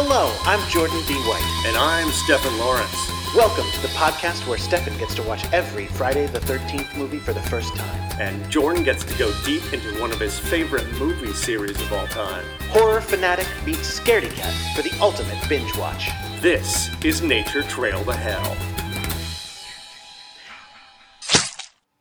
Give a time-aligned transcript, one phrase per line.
[0.00, 1.14] Hello, I'm Jordan D.
[1.22, 1.64] White.
[1.66, 3.10] And I'm Stefan Lawrence.
[3.34, 7.32] Welcome to the podcast where Stefan gets to watch every Friday the 13th movie for
[7.32, 8.20] the first time.
[8.20, 12.06] And Jordan gets to go deep into one of his favorite movie series of all
[12.06, 12.44] time.
[12.68, 16.10] Horror Fanatic meets Scaredy Cat for the ultimate binge watch.
[16.40, 18.56] This is Nature Trail to Hell.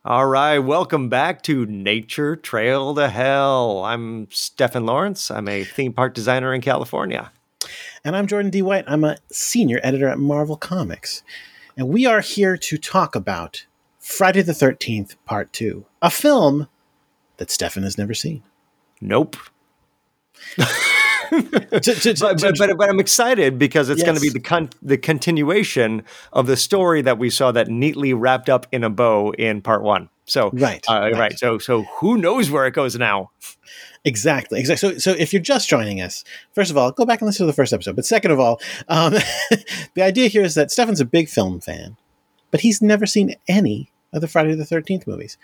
[0.05, 3.83] All right, welcome back to Nature Trail to Hell.
[3.83, 5.31] I'm Stefan Lawrence.
[5.31, 7.31] I'm a theme park designer in California.
[8.07, 8.61] And I'm Jordan D.
[8.61, 8.85] White.
[8.87, 11.23] I'm a senior editor at Marvel Comics.
[11.75, 13.65] And we are here to talk about
[13.99, 16.69] Friday the 13th, Part 2, a film
[17.35, 18.43] that Stefan has never seen.
[19.01, 19.35] Nope.
[21.31, 24.05] but, but, but, but, I'm excited because it's yes.
[24.05, 26.03] going to be the con- the continuation
[26.33, 29.83] of the story that we saw that neatly wrapped up in a bow in part
[29.83, 30.09] one.
[30.25, 31.39] So right, uh, right, right.
[31.39, 33.31] So so who knows where it goes now?
[34.05, 34.59] Exactly.
[34.59, 34.93] Exactly.
[34.93, 37.47] So, so if you're just joining us, first of all, go back and listen to
[37.47, 37.95] the first episode.
[37.95, 39.13] But second of all, um,
[39.95, 41.97] the idea here is that Stefan's a big film fan,
[42.49, 45.37] but he's never seen any of the Friday the Thirteenth movies.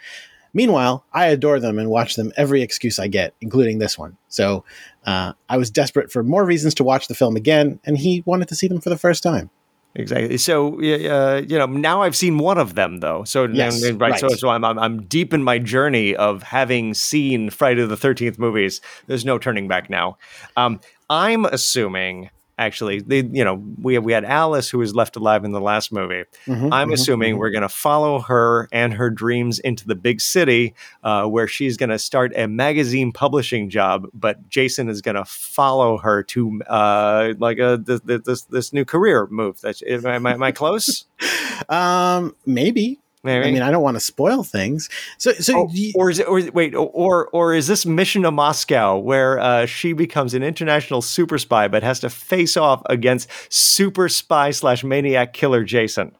[0.53, 4.17] Meanwhile, I adore them and watch them every excuse I get, including this one.
[4.27, 4.63] So
[5.05, 8.47] uh, I was desperate for more reasons to watch the film again, and he wanted
[8.49, 9.49] to see them for the first time.
[9.95, 10.37] Exactly.
[10.39, 13.23] So, uh, you know, now I've seen one of them though.
[13.25, 14.19] So, yes, right, right.
[14.19, 18.39] So, so I'm, I'm, I'm deep in my journey of having seen Friday the Thirteenth
[18.39, 18.81] movies.
[19.05, 20.17] There's no turning back now.
[20.57, 20.79] Um,
[21.11, 25.51] I'm assuming actually they you know we we had Alice who was left alive in
[25.51, 26.23] the last movie.
[26.45, 27.39] Mm-hmm, I'm mm-hmm, assuming mm-hmm.
[27.39, 31.77] we're going to follow her and her dreams into the big city uh, where she's
[31.77, 36.61] going to start a magazine publishing job, but Jason is going to follow her to
[36.67, 39.59] uh, like a this, this this new career move.
[39.61, 41.05] That's am I, am I close?
[41.69, 43.47] um, maybe Maybe.
[43.47, 44.89] I mean, I don't want to spoil things.
[45.17, 46.27] So, so oh, you, or is it?
[46.27, 51.01] Or wait, or or is this Mission to Moscow, where uh, she becomes an international
[51.01, 56.13] super spy, but has to face off against super spy slash maniac killer Jason?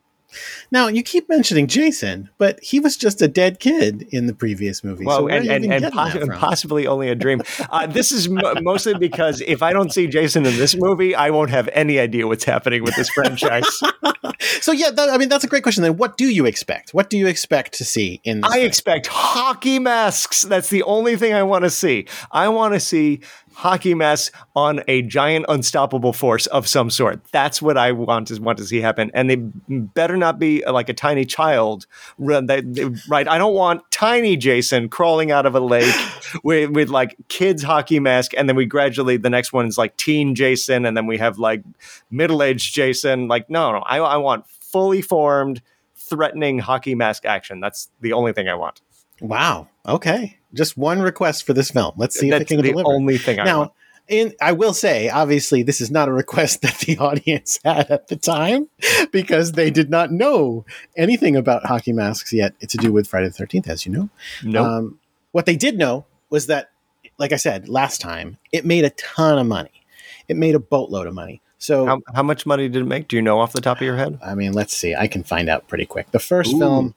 [0.71, 4.83] Now you keep mentioning Jason, but he was just a dead kid in the previous
[4.83, 5.05] movie.
[5.05, 7.41] Well, so and, and, and, poss- and, possibly only a dream.
[7.69, 11.49] Uh, this is mostly because if I don't see Jason in this movie, I won't
[11.49, 13.65] have any idea what's happening with this franchise.
[14.61, 15.81] so yeah, that, I mean that's a great question.
[15.81, 16.93] Then, what do you expect?
[16.93, 18.43] What do you expect to see in?
[18.43, 18.65] I film?
[18.65, 20.43] expect hockey masks.
[20.43, 22.05] That's the only thing I want to see.
[22.31, 23.21] I want to see
[23.53, 27.23] hockey mess on a giant unstoppable force of some sort.
[27.31, 29.11] That's what I want to want to see happen.
[29.13, 31.85] And they better not be uh, like a tiny child.
[32.17, 33.27] Right?
[33.27, 35.95] I don't want tiny Jason crawling out of a lake
[36.43, 39.95] with, with like kids hockey mask, and then we gradually the next one is like
[39.97, 41.63] teen Jason, and then we have like
[42.11, 43.27] middle aged Jason.
[43.27, 45.61] Like no, no, I, I want fully formed,
[45.95, 47.59] threatening hockey mask action.
[47.59, 48.81] That's the only thing I want.
[49.21, 49.69] Wow.
[49.87, 51.93] Okay just one request for this film.
[51.97, 52.89] Let's see That's if it can the deliver.
[52.89, 53.71] only thing I now, want.
[54.09, 58.07] And I will say, obviously, this is not a request that the audience had at
[58.07, 58.69] the time
[59.11, 60.65] because they did not know
[60.97, 64.09] anything about hockey masks yet It's to do with Friday the Thirteenth, as you know.
[64.43, 64.63] No.
[64.63, 64.99] Um,
[65.31, 66.71] what they did know was that,
[67.17, 69.83] like I said last time, it made a ton of money.
[70.27, 71.41] It made a boatload of money.
[71.57, 73.07] So, how, how much money did it make?
[73.07, 74.19] Do you know off the top of your head?
[74.25, 74.95] I mean, let's see.
[74.95, 76.11] I can find out pretty quick.
[76.11, 76.59] The first Ooh.
[76.59, 76.95] film,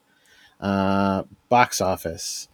[0.61, 2.49] uh, box office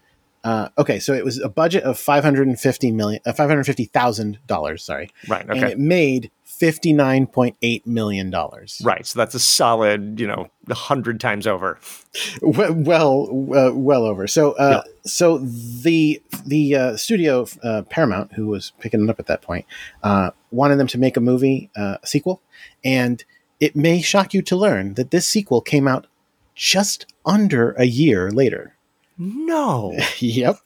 [0.44, 3.48] uh, okay, so it was a budget of five hundred and fifty million, uh, five
[3.48, 4.84] hundred fifty thousand dollars.
[4.84, 5.48] Sorry, right.
[5.48, 8.80] Okay, and it made fifty nine point eight million dollars.
[8.84, 11.78] Right, so that's a solid, you know, a hundred times over.
[12.42, 14.26] well, uh, well over.
[14.26, 14.92] So, uh, yeah.
[15.04, 19.64] so the the uh, studio uh, Paramount, who was picking it up at that point,
[20.02, 22.42] uh, wanted them to make a movie, uh, a sequel,
[22.84, 23.24] and
[23.60, 26.08] it may shock you to learn that this sequel came out
[26.54, 28.71] just under a year later.
[29.18, 29.96] No.
[30.18, 30.56] yep.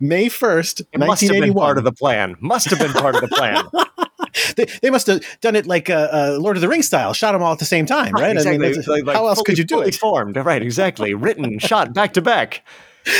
[0.00, 2.36] May 1st, it must have been part of the plan.
[2.40, 3.64] Must have been part of the plan.
[4.56, 7.32] they, they must have done it like uh, uh, Lord of the Rings style, shot
[7.32, 8.22] them all at the same time, right?
[8.22, 8.36] right?
[8.36, 8.66] Exactly.
[8.66, 9.94] I mean, like, like, how else could you do it?
[9.94, 10.62] Formed, right?
[10.62, 11.14] Exactly.
[11.14, 12.62] Written, shot back to back.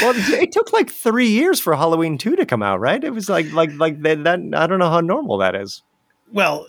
[0.00, 3.02] Well, it took like three years for Halloween two to come out, right?
[3.02, 4.24] It was like like like that.
[4.24, 5.82] that I don't know how normal that is.
[6.32, 6.66] Well,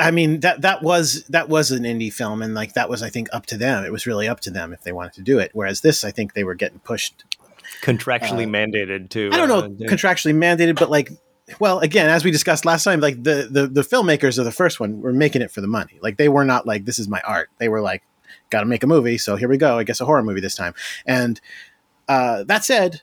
[0.00, 3.08] I mean that that was that was an indie film, and like that was I
[3.08, 3.84] think up to them.
[3.84, 5.52] It was really up to them if they wanted to do it.
[5.54, 7.24] Whereas this, I think they were getting pushed
[7.86, 9.30] contractually uh, mandated to.
[9.32, 11.12] I don't know, uh, contractually mandated, but like,
[11.60, 14.80] well, again, as we discussed last time, like the, the the filmmakers of the first
[14.80, 15.98] one were making it for the money.
[16.02, 17.48] Like they were not like this is my art.
[17.58, 18.02] They were like,
[18.50, 19.78] got to make a movie, so here we go.
[19.78, 20.74] I guess a horror movie this time.
[21.06, 21.40] And
[22.08, 23.02] uh, that said,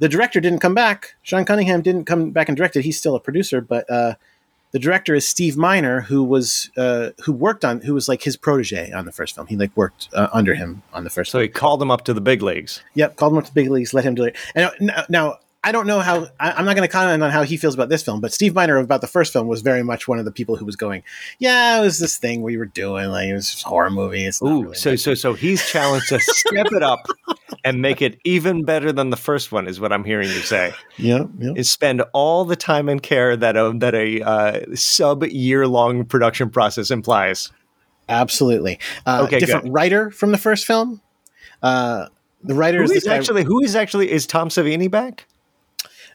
[0.00, 1.14] the director didn't come back.
[1.22, 2.82] Sean Cunningham didn't come back and direct it.
[2.82, 4.14] He's still a producer, but uh,
[4.74, 8.36] the director is Steve Miner, who was uh, who worked on who was like his
[8.36, 9.46] protege on the first film.
[9.46, 11.30] He like worked uh, under him on the first.
[11.30, 11.42] So film.
[11.44, 12.82] he called him up to the big leagues.
[12.94, 14.36] Yep, called him up to the big leagues, let him do it.
[14.56, 16.28] And now, now I don't know how.
[16.38, 18.54] I, I'm not going to comment on how he feels about this film, but Steve
[18.54, 21.02] Miner about the first film was very much one of the people who was going,
[21.38, 24.42] "Yeah, it was this thing we were doing, like it was just horror movie." It's
[24.42, 27.06] Ooh, really so so so he's challenged to step it up
[27.64, 30.72] and make it even better than the first one, is what I'm hearing you say.
[30.98, 31.52] Yeah, yeah.
[31.56, 36.04] Is spend all the time and care that a that a uh, sub year long
[36.04, 37.50] production process implies.
[38.06, 38.78] Absolutely.
[39.06, 41.00] Uh, Okay, different writer from the first film.
[41.62, 42.08] Uh,
[42.42, 45.26] the writer Who is is actually who is actually is Tom Savini back?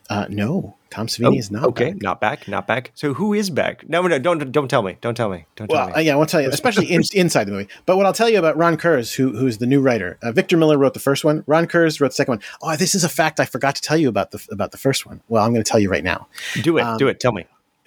[0.10, 1.64] Uh, no, Tom Savini is not.
[1.66, 2.02] okay, back.
[2.02, 2.92] not back, not back.
[2.96, 3.88] So who is back?
[3.88, 6.06] No, no, don't don't tell me, don't tell me, don't Well, tell uh, me.
[6.06, 7.68] yeah, I won't tell you, especially in, inside the movie.
[7.86, 10.58] But what I'll tell you about Ron Kurz, who who's the new writer, uh, Victor
[10.58, 11.44] Miller wrote the first one.
[11.46, 12.42] Ron Kurz wrote the second one.
[12.64, 15.06] Oh, this is a fact I forgot to tell you about the about the first
[15.06, 15.22] one.
[15.30, 16.28] Well, I'm going to tell you right now.
[16.64, 17.20] do it, um, do it.
[17.20, 17.46] Tell me.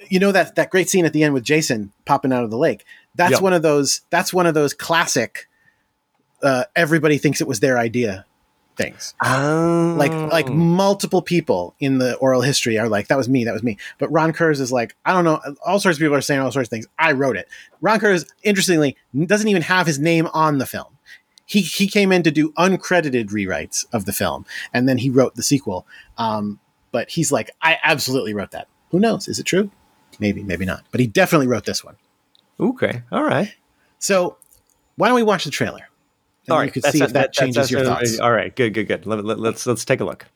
[0.09, 2.59] You know that that great scene at the end with Jason popping out of the
[2.59, 2.85] lake.
[3.17, 3.41] That's Yeah.
[3.41, 4.03] one of those.
[4.11, 5.49] That's one of those classic.
[6.41, 8.27] Uh, everybody thinks it was their idea
[8.77, 9.15] things.
[9.21, 13.53] Um, like like multiple people in the oral history are like that was me that
[13.53, 13.79] was me.
[13.99, 16.53] But ron kurz is like i don't know all sorts of people are saying all
[16.53, 16.87] sorts of things.
[16.99, 17.49] I wrote it.
[17.81, 18.97] Ron kurz interestingly
[19.27, 20.99] doesn't even have his name on the film.
[21.47, 25.35] He he came in to do uncredited rewrites of the film and then he wrote
[25.35, 25.87] the sequel.
[26.19, 26.59] Um,
[26.93, 28.69] but he's like i absolutely wrote that.
[28.91, 29.29] Who knows?
[29.29, 29.71] Is it true?
[30.19, 30.85] Maybe maybe not.
[30.91, 31.97] But he definitely wrote this one.
[32.61, 33.53] Okay, all right.
[33.99, 34.37] so
[34.97, 35.89] why don't we watch the trailer
[36.47, 38.89] and All right, you could see if that changes your thoughts All right, good, good,
[38.89, 39.07] good.
[39.07, 40.27] Let, let, let's let's take a look.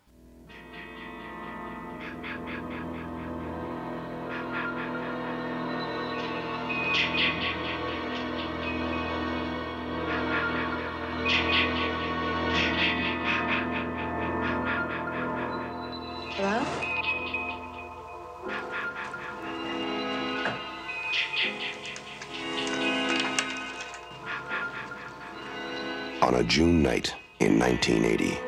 [27.67, 28.39] 1980,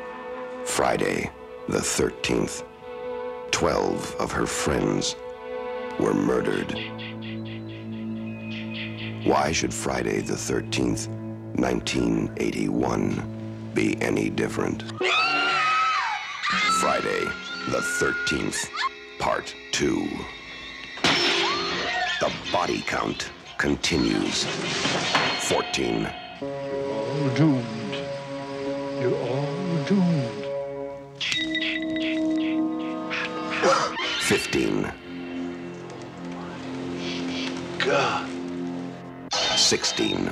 [0.65, 1.29] Friday
[1.69, 2.63] the 13th,
[3.51, 5.17] 12 of her friends
[5.99, 6.73] were murdered.
[9.27, 11.09] Why should Friday the 13th,
[11.59, 14.85] 1981 be any different?
[16.81, 17.25] Friday
[17.71, 18.71] the 13th,
[19.19, 20.09] Part 2.
[22.21, 24.45] The body count continues.
[25.49, 26.09] 14.
[34.51, 34.91] 15.
[37.79, 38.27] God.
[39.57, 40.31] 16.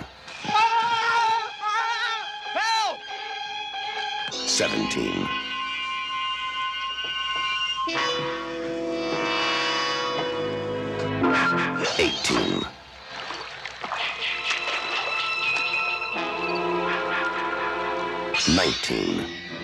[4.31, 5.29] 17.
[11.99, 12.63] 18.
[18.49, 19.56] 19.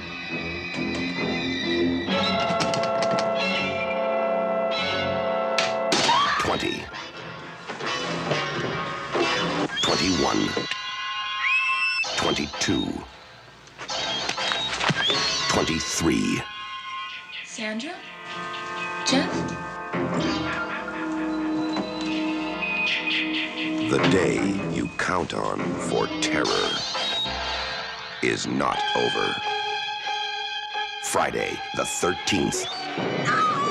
[10.03, 10.49] 21.
[12.17, 12.93] 22.
[15.49, 16.43] 23.
[17.45, 17.95] Sandra?
[19.07, 19.33] Jeff?
[23.91, 24.41] The day
[24.73, 26.47] you count on for terror
[28.25, 29.37] is not over.
[31.05, 33.62] Friday, the 13th.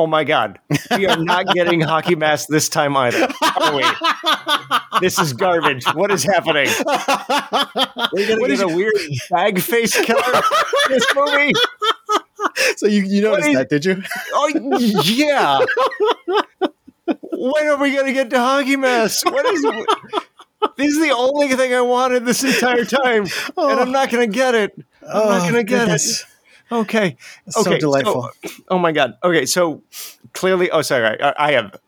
[0.00, 0.58] Oh my God,
[0.96, 3.28] we are not getting hockey mask this time either.
[3.42, 3.84] Are we?
[5.02, 5.84] This is garbage.
[5.92, 6.68] What is happening?
[8.10, 8.94] We're gonna get a weird
[9.30, 10.40] bag face killer
[10.88, 11.52] this movie.
[12.76, 14.02] so you, you noticed is- that did you
[14.32, 15.58] Oh yeah.
[17.32, 19.26] When are we gonna get to hockey mask?
[19.26, 19.62] What is?
[20.78, 23.78] This is the only thing I wanted this entire time, and oh.
[23.78, 24.72] I'm not gonna get it.
[25.02, 26.22] I'm not oh, gonna get Oh, goodness.
[26.22, 26.26] it.
[26.72, 27.16] Okay.
[27.48, 27.78] so okay.
[27.78, 28.30] delightful.
[28.68, 29.14] oh my god.
[29.24, 29.46] Okay.
[29.46, 29.82] So
[30.32, 31.66] clearly, oh sorry, I, I have.
[31.74, 31.78] uh,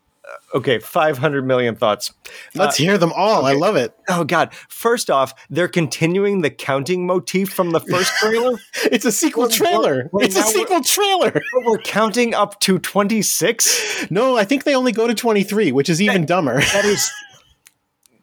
[0.55, 2.13] Okay, 500 million thoughts.
[2.55, 3.45] Let's hear them all.
[3.45, 3.95] I love it.
[4.07, 4.53] Oh God!
[4.69, 8.57] First off, they're continuing the counting motif from the first trailer.
[8.85, 10.09] It's a sequel trailer.
[10.11, 11.41] well, it's a now we're- sequel trailer.
[11.65, 14.09] we're counting up to 26.
[14.11, 16.59] No, I think they only go to 23, which is even dumber.
[16.61, 17.11] That is.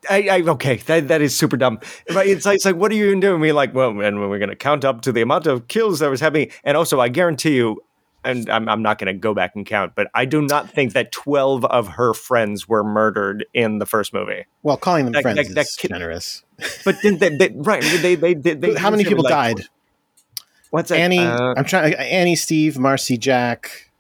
[0.09, 1.78] I, I okay, that that is super dumb.
[2.14, 2.28] Right?
[2.28, 3.40] It's like, it's like, what are you even doing?
[3.40, 6.09] We're like, well, and we're going to count up to the amount of kills that
[6.09, 7.83] was happening, and also, I guarantee you,
[8.25, 10.95] and I'm I'm not going to go back and count, but I do not think
[10.95, 14.47] that 12 of her friends were murdered in the first movie.
[14.62, 16.45] Well, calling them That- friends that- that is kid- generous.
[16.85, 17.83] But then they, they, right?
[17.83, 19.66] They they, they, they How many people like, died?
[20.71, 20.99] What's that?
[20.99, 21.95] Annie, Uh, I'm trying.
[21.95, 23.90] Annie, Steve, Marcy, Jack,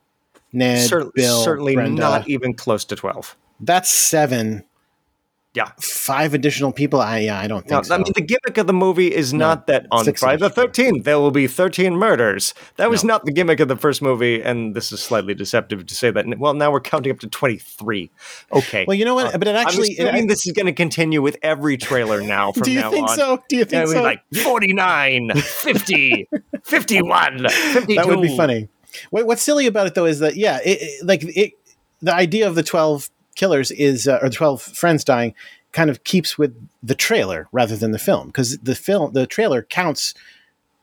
[0.52, 2.00] Ned, cer- Bill, certainly Brenda.
[2.00, 3.36] not even close to 12.
[3.60, 4.64] That's seven.
[5.52, 5.72] Yeah.
[5.80, 7.00] five additional people.
[7.00, 7.94] I yeah, I don't No, think so.
[7.94, 10.48] I mean, the gimmick of the movie is not that on Friday the.
[10.50, 12.54] 13th there will be 13 murders.
[12.76, 13.14] That was No.
[13.14, 16.38] not the gimmick of the first movie, and this is slightly deceptive to say that.
[16.38, 18.12] Well, now we're counting up to 23.
[18.52, 18.84] Okay.
[18.86, 19.34] well, you know what?
[19.34, 22.20] Uh, but it actually, I'm assuming it- this is going to continue with every trailer
[22.22, 23.16] now from do you now think on.
[23.16, 23.42] so?
[23.48, 23.94] Do you think so?
[23.94, 26.28] be like 49, 50,
[26.64, 27.94] 51, 52.
[27.96, 28.68] that would be funny.
[29.10, 31.52] What, what's silly about it though is that yeah, it, it- like it,
[32.02, 35.34] the idea of the twelve killers is uh, or twelve friends dying
[35.72, 39.62] kind of keeps with the trailer rather than the film because the film the trailer
[39.62, 40.14] counts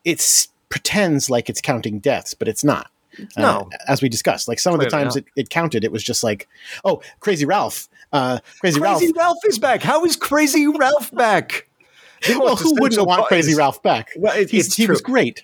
[0.06, 2.88] it pretends like it's counting deaths but it's not
[3.36, 3.70] Uh, No.
[3.88, 6.48] as we discussed like some of the times it, it counted it was just like
[6.84, 9.82] oh crazy ralph uh crazy, Crazy ralph Ralph is back.
[9.84, 11.68] How is Crazy Ralph back?
[12.30, 15.44] Well who wouldn't want crazy ralph back Well, it- he was great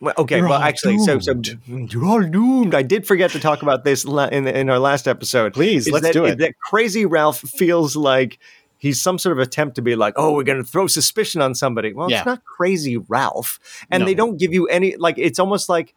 [0.00, 1.34] Well, okay, You're well, all actually, so so
[1.66, 2.74] you're all doomed.
[2.74, 5.54] I did forget to talk about this in in our last episode.
[5.54, 6.38] Please, Is let's that, do it.
[6.38, 8.38] That crazy Ralph feels like
[8.76, 11.54] he's some sort of attempt to be like, oh, we're going to throw suspicion on
[11.54, 11.94] somebody.
[11.94, 12.18] Well, Yeah.
[12.18, 13.58] it's not crazy Ralph,
[13.90, 14.06] and No.
[14.06, 15.16] they don't give you any like.
[15.18, 15.94] It's almost like.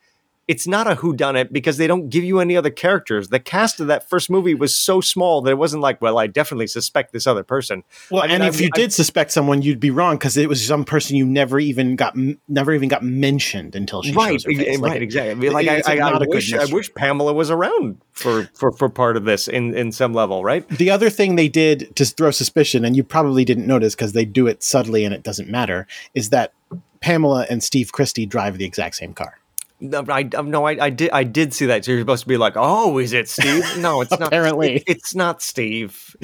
[0.50, 3.30] It's not a whodunit because they don't give you any other characters.
[3.30, 6.26] The cast of that first movie was so small that it wasn't like, well, I
[6.26, 7.84] definitely suspect this other person.
[8.10, 10.38] Well, I mean, and I- if you I- did suspect someone, you'd be wrong because
[10.38, 12.16] it was some person you never even got
[12.48, 14.80] never even got mentioned until she right, shows her face.
[14.80, 15.30] Like, right, exactly.
[15.30, 18.90] I mean, Like I, I, I, wish, I wish Pamela was around for, for, for
[18.90, 20.68] part of this in, in some level, right?
[20.68, 24.26] The other thing they did to throw suspicion, and you probably didn't notice because they
[24.26, 26.54] do it subtly and it doesn't matter, is that
[27.02, 29.36] Pamela and Steve Christie drive the exact same car.
[29.82, 31.86] No, I, um, no, I, I did, I did see that.
[31.86, 33.64] So you're supposed to be like, oh, is it Steve?
[33.78, 34.28] No, it's not.
[34.28, 34.78] Apparently.
[34.78, 36.16] it- it's not Steve.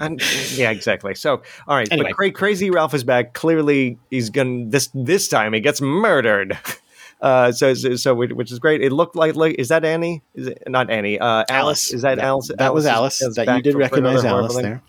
[0.00, 1.14] Yeah, exactly.
[1.14, 2.10] So, all right, Anyway.
[2.10, 3.34] but cra- crazy Ralph is back.
[3.34, 6.58] Clearly, he's gonna this this time he gets murdered.
[7.20, 8.80] Uh, so, so, so which is great.
[8.80, 10.22] It looked like, like is that Annie?
[10.36, 11.18] Is it not Annie?
[11.18, 11.48] Uh, Alice.
[11.50, 11.92] Alice.
[11.94, 12.50] Is that, That- Alice?
[12.56, 13.20] that was Alice.
[13.22, 14.62] is That you did recognize Alice thing.
[14.62, 14.82] there.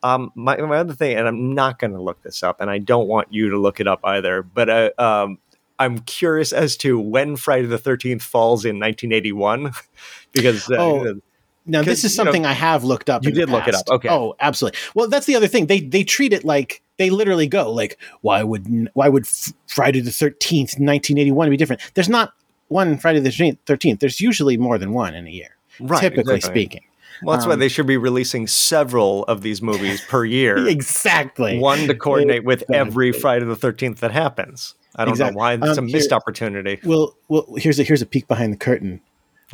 [0.00, 2.78] Um, my, my other thing, and I'm not going to look this up, and I
[2.78, 5.38] don't want you to look it up either, but uh, um,
[5.78, 9.72] I'm curious as to when Friday the 13th falls in 1981,
[10.32, 11.20] because uh, Oh,
[11.66, 13.24] Now, this is you know, something I have looked up.
[13.24, 14.08] you did look it up, okay.
[14.08, 14.78] Oh, absolutely.
[14.94, 15.66] Well, that's the other thing.
[15.66, 19.26] They they treat it like they literally go like, why would why would
[19.66, 21.82] Friday the Thirteenth, nineteen eighty one, be different?
[21.94, 22.32] There's not
[22.68, 24.00] one Friday the Thirteenth.
[24.00, 26.62] There's usually more than one in a year, Right, typically exactly.
[26.62, 26.82] speaking.
[27.22, 31.58] well, that's why um, they should be releasing several of these movies per year, Exactly.
[31.58, 34.74] one to coordinate with every Friday the 13th that happens.
[34.96, 35.34] I don't Exactly.
[35.34, 36.78] know why it's a Um, missed here- opportunity.
[36.84, 39.00] Well, well, here's a here's a peek behind the curtain.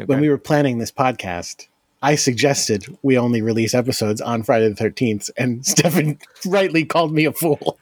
[0.06, 1.66] When we were planning this podcast,
[2.02, 7.24] I suggested we only release episodes on Friday the Thirteenth, and Stefan rightly called me
[7.24, 7.78] a fool.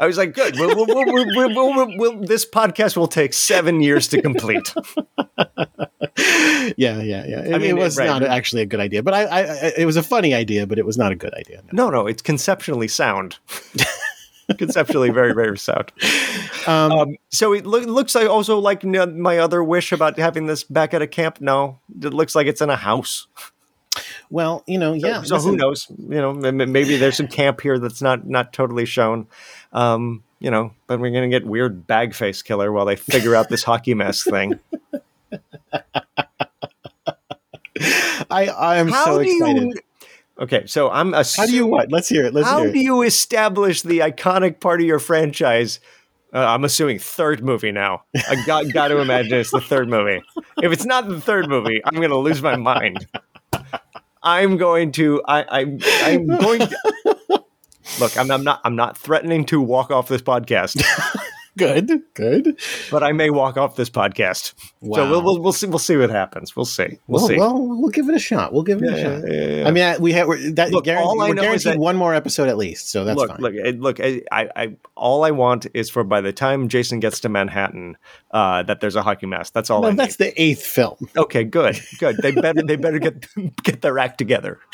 [0.00, 0.56] I was like, good.
[0.58, 4.74] We'll, we'll, we'll, this podcast will take seven years to complete.
[6.76, 7.40] yeah, yeah, yeah.
[7.44, 8.06] It, I mean, it was right.
[8.06, 10.78] not actually a good idea, but I, I, I, it was a funny idea, but
[10.78, 11.62] it was not a good idea.
[11.72, 11.84] no.
[11.88, 13.38] No, no, it's conceptually sound.
[14.56, 15.92] conceptually very, very sound.
[16.66, 20.46] Um, Um, so it loo- looks like also like n- my other wish about having
[20.46, 21.40] this back at a camp.
[21.40, 23.26] No, it looks like it's in a house.
[24.30, 25.22] well, you know, yeah.
[25.22, 25.86] so who knows?
[25.98, 29.26] You know, maybe there's some camp here that's not not totally shown.
[29.72, 33.48] Um, you know, but we're gonna get weird bag face killer while they figure out
[33.48, 34.58] this hockey mask thing.
[38.30, 39.62] I, I am How so do excited.
[39.62, 39.74] you?
[40.40, 41.24] Okay, so I'm a.
[41.24, 41.90] How do you what?
[41.90, 42.32] Let's hear it.
[42.32, 42.82] Let's How hear do it.
[42.82, 45.80] you establish the iconic part of your franchise?
[46.32, 48.04] Uh, I'm assuming third movie now.
[48.28, 50.22] I got got to imagine it's the third movie.
[50.62, 53.06] If it's not the third movie, I'm going to lose my mind.
[54.22, 55.22] I'm going to.
[55.26, 56.60] I, I I'm going.
[56.60, 56.78] To,
[57.98, 58.60] look, I'm, I'm not.
[58.64, 60.84] I'm not threatening to walk off this podcast,
[61.58, 62.58] Good, good.
[62.90, 64.54] but I may walk off this podcast.
[64.80, 65.66] So we'll, we'll we'll see.
[65.66, 66.54] We'll see what happens.
[66.54, 66.98] We'll see.
[67.06, 67.36] We'll well, see.
[67.36, 68.52] well, we'll give it a shot.
[68.52, 69.22] We'll give it a Yeah, shot.
[69.28, 69.68] yeah, yeah.
[69.68, 70.70] I mean, I- we have we're, that.
[70.70, 73.18] Look, all I we're know is guaranteed that- one more episode at least, so that's
[73.18, 73.40] look, fine.
[73.40, 74.00] look, eh, look.
[74.00, 77.96] I, I, I, all I want is for by the time Jason gets to Manhattan,
[78.30, 79.52] uh, that there's a hockey mask.
[79.52, 79.98] That's all I well, need.
[79.98, 80.96] that's the eighth film.
[81.16, 82.16] Okay, good, good.
[82.18, 83.26] They better, they better get
[83.64, 84.60] get their act together.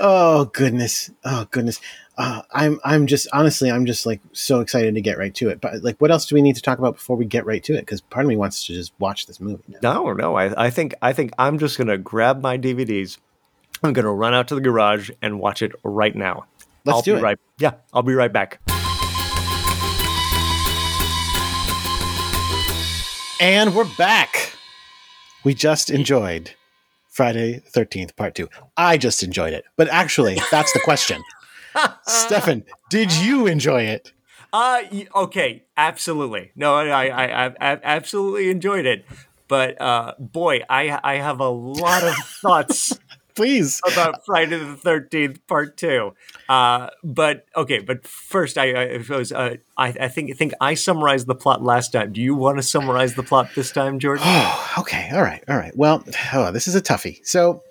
[0.00, 1.80] oh goodness oh goodness
[2.20, 5.58] uh, i'm i'm just honestly i'm just like so excited to get right to it
[5.60, 7.72] but like what else do we need to talk about before we get right to
[7.72, 9.78] it because part of me wants to just watch this movie now.
[9.82, 10.36] No, no.
[10.36, 13.16] I, I think, I think I'm just gonna grab my DVDs.
[13.82, 16.44] I'm gonna run out to the garage and watch it right now.
[16.84, 17.22] Let's I'll do be it.
[17.22, 17.38] Right.
[17.58, 18.60] Yeah, I'll be right back.
[23.40, 24.52] and we're back
[25.44, 26.50] we just enjoyed
[27.08, 28.46] friday 13th part two
[28.76, 31.22] i just enjoyed it but actually that's the question
[32.06, 34.12] stefan did you enjoy it
[34.52, 34.82] Uh,
[35.14, 36.50] okay, absolutely.
[36.56, 39.06] No, I, I, I, I absolutely enjoyed it.
[39.46, 42.98] But uh, boy, I, I have a lot of thoughts
[43.36, 43.80] please.
[43.86, 46.14] about Friday the Thirteenth Part Two.
[46.48, 50.52] Uh, but okay, but first, I, I it was, uh, I, I think I think
[50.60, 52.12] I summarized the plot last time.
[52.12, 54.24] Do you want to summarize the plot this time, Jordan?
[54.26, 55.10] Oh, okay.
[55.12, 55.44] All right.
[55.48, 55.76] All right.
[55.76, 56.02] Well,
[56.34, 57.24] oh, this is a toughie.
[57.24, 57.62] So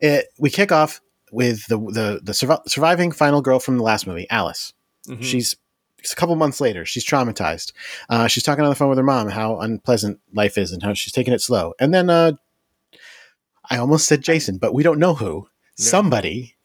[0.00, 1.00] it, we kick off
[1.32, 4.72] with the the the survi- surviving final girl from the last movie, Alice.
[5.08, 5.22] Mhm.
[5.24, 5.56] She's
[5.98, 6.84] it's a couple months later.
[6.84, 7.72] She's traumatized.
[8.08, 10.94] Uh, she's talking on the phone with her mom how unpleasant life is and how
[10.94, 11.74] she's taking it slow.
[11.80, 12.32] And then uh,
[13.70, 15.48] I almost said Jason, but we don't know who.
[15.76, 16.56] Somebody.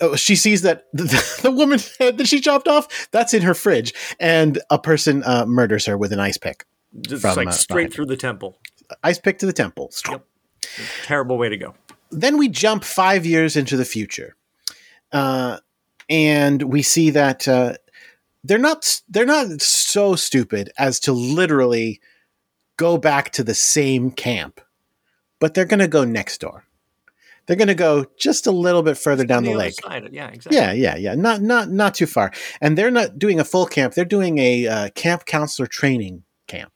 [0.00, 3.54] uh, She sees that the, the woman's head that she chopped off that's in her
[3.54, 6.64] fridge, and a person uh, murders her with an ice pick.
[7.00, 8.56] Just from, like uh, straight through the temple.
[9.02, 9.90] Ice pick to the temple.
[10.08, 10.24] Yep.
[11.04, 11.74] Terrible way to go.
[12.10, 14.36] Then we jump five years into the future,
[15.12, 15.58] uh,
[16.08, 17.74] and we see that uh,
[18.44, 22.00] they're not they're not so stupid as to literally
[22.76, 24.60] go back to the same camp,
[25.40, 26.64] but they're going to go next door.
[27.46, 29.74] They're going to go just a little bit further down the other lake.
[29.80, 30.56] side, Yeah, exactly.
[30.56, 31.14] Yeah, yeah, yeah.
[31.14, 32.32] Not not not too far.
[32.60, 33.94] And they're not doing a full camp.
[33.94, 36.72] They're doing a uh, camp counselor training camp.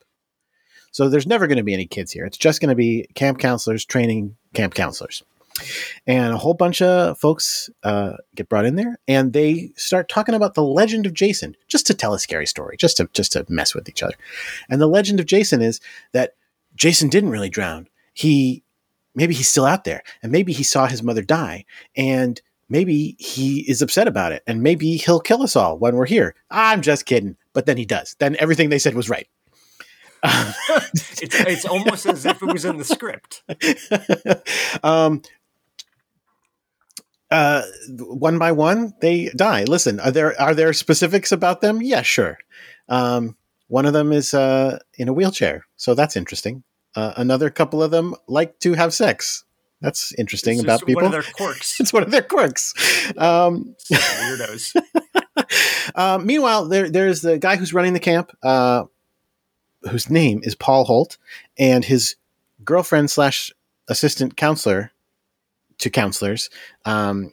[0.93, 2.25] So there's never going to be any kids here.
[2.25, 5.23] It's just going to be camp counselors training camp counselors.
[6.07, 10.35] And a whole bunch of folks uh, get brought in there, and they start talking
[10.35, 13.45] about the legend of Jason, just to tell a scary story, just to just to
[13.49, 14.15] mess with each other.
[14.71, 15.81] And the legend of Jason is
[16.13, 16.35] that
[16.77, 17.89] Jason didn't really drown.
[18.15, 18.63] He
[19.15, 21.65] maybe he's still out there, and maybe he saw his mother die,
[21.97, 26.07] and maybe he is upset about it, and maybe he'll kill us all when we're
[26.07, 26.35] here.
[26.51, 28.17] I'm just kidding, but then he does.
[28.19, 29.29] Then everything they said was right.
[30.23, 33.43] It's it's almost as if it was in the script.
[34.85, 35.23] um,
[37.31, 37.63] uh,
[37.99, 39.65] one by one, they die.
[39.65, 41.81] Listen, are there are there specifics about them?
[41.81, 42.39] Yeah, sure.
[42.89, 43.37] Um,
[43.69, 46.65] one of them is uh, in a wheelchair, so that's interesting.
[46.97, 49.45] Uh, another couple of them like to have sex.
[49.81, 51.03] That's interesting It's about people.
[51.03, 51.81] One of their quirks.
[51.81, 52.75] it's one of their quirks.
[53.17, 54.77] Um, Weirdos.
[55.95, 58.85] uh, meanwhile, there there's the guy who's running the camp, uh,
[59.89, 61.17] whose name is Paul Holt,
[61.59, 62.17] and his
[62.65, 63.51] girlfriend slash
[63.89, 64.93] assistant counselor
[65.79, 66.51] to counselors,
[66.85, 67.33] um,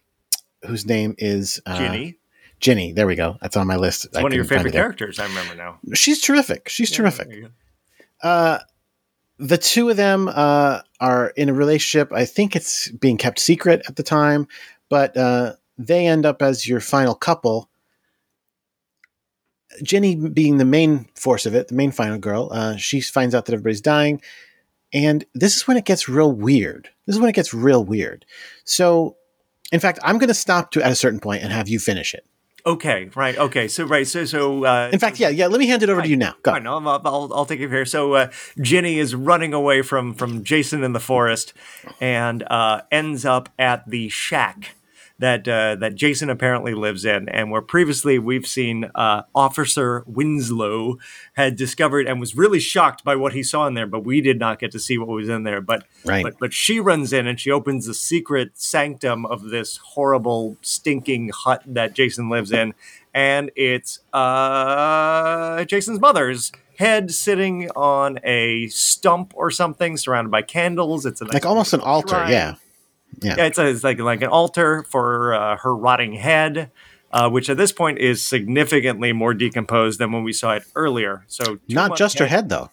[0.65, 2.17] whose name is uh, Ginny.
[2.59, 2.91] Ginny.
[2.93, 3.37] There we go.
[3.41, 4.05] That's on my list.
[4.05, 5.19] It's I one of your favorite characters.
[5.19, 5.79] I remember now.
[5.93, 6.69] She's terrific.
[6.69, 7.27] She's Yeah, terrific.
[7.27, 8.27] there you go.
[8.27, 8.59] Uh,
[9.37, 12.11] the two of them uh, are in a relationship.
[12.11, 14.47] I think it's being kept secret at the time,
[14.89, 17.69] but uh, they end up as your final couple.
[19.83, 23.45] Ginny being the main force of it, the main final girl, uh, she finds out
[23.45, 24.21] that everybody's dying.
[24.93, 26.89] And this is when it gets real weird.
[27.05, 28.25] This is when it gets real weird.
[28.63, 29.17] So,
[29.71, 32.13] in fact, I'm going to stop to at a certain point and have you finish
[32.13, 32.25] it.
[32.65, 33.37] Okay, right.
[33.37, 34.65] Okay, so right, so so.
[34.65, 35.47] Uh, In fact, yeah, yeah.
[35.47, 36.35] Let me hand it over to you now.
[36.43, 36.51] Go.
[36.51, 37.85] Fine, I'll, I'll, I'll, I'll take it here.
[37.85, 41.53] So uh, Ginny is running away from from Jason in the forest,
[42.01, 44.75] and uh, ends up at the shack
[45.19, 50.99] that uh, that Jason apparently lives in, and where previously we've seen uh, Officer Winslow
[51.33, 54.37] had discovered and was really shocked by what he saw in there, but we did
[54.39, 55.61] not get to see what was in there.
[55.61, 56.23] But Right.
[56.23, 61.29] but but she runs in and she opens the secret sanctum of this horrible, stinking
[61.33, 62.73] hut that Jason lives in,
[63.13, 71.05] and it's uh, Jason's mother's head sitting on a stump or something, surrounded by candles.
[71.05, 72.09] It's a nice Like almost an altar.
[72.09, 72.31] shrine.
[72.31, 72.55] Yeah.
[73.21, 76.71] Yeah, it's, a, it's like like an altar for uh, her rotting head.
[77.09, 81.23] Uh, which at this point is significantly more decomposed than when we saw it earlier.
[81.27, 82.69] So Not just her head, though.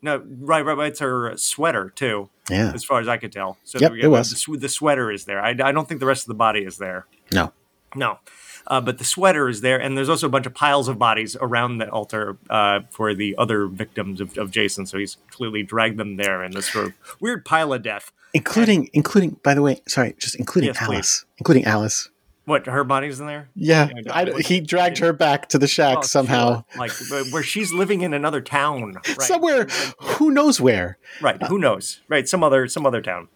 [0.00, 0.88] no, right, right, right.
[0.90, 2.72] It's her sweater too, Yeah.
[2.74, 3.58] as far as I could tell.
[3.64, 4.30] So Yep, we it was.
[4.30, 5.40] The, the sweater is there.
[5.44, 7.06] I, I don't think the rest of the body is there.
[7.30, 7.52] No.
[7.94, 8.18] No,
[8.66, 11.36] uh, but the sweater is there, and there's also a bunch of piles of bodies
[11.40, 14.86] around the altar uh, for the other victims of, of Jason.
[14.86, 18.12] So he's clearly dragged them there in this sort of weird pile of death.
[18.34, 20.86] including including by the way sorry just including Yes, please.
[20.94, 22.10] alice including alice
[22.44, 23.48] What her body's in there?
[23.54, 26.80] yeah, I, he dragged her back to the shack Oh, somehow sure.
[26.80, 26.92] like
[27.32, 29.22] where she's living in another town, right?
[29.22, 29.66] somewhere
[30.00, 33.28] who knows where right who knows right some other some other town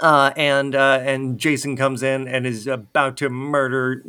[0.00, 4.02] uh, and uh, and Jason comes in and is about to murder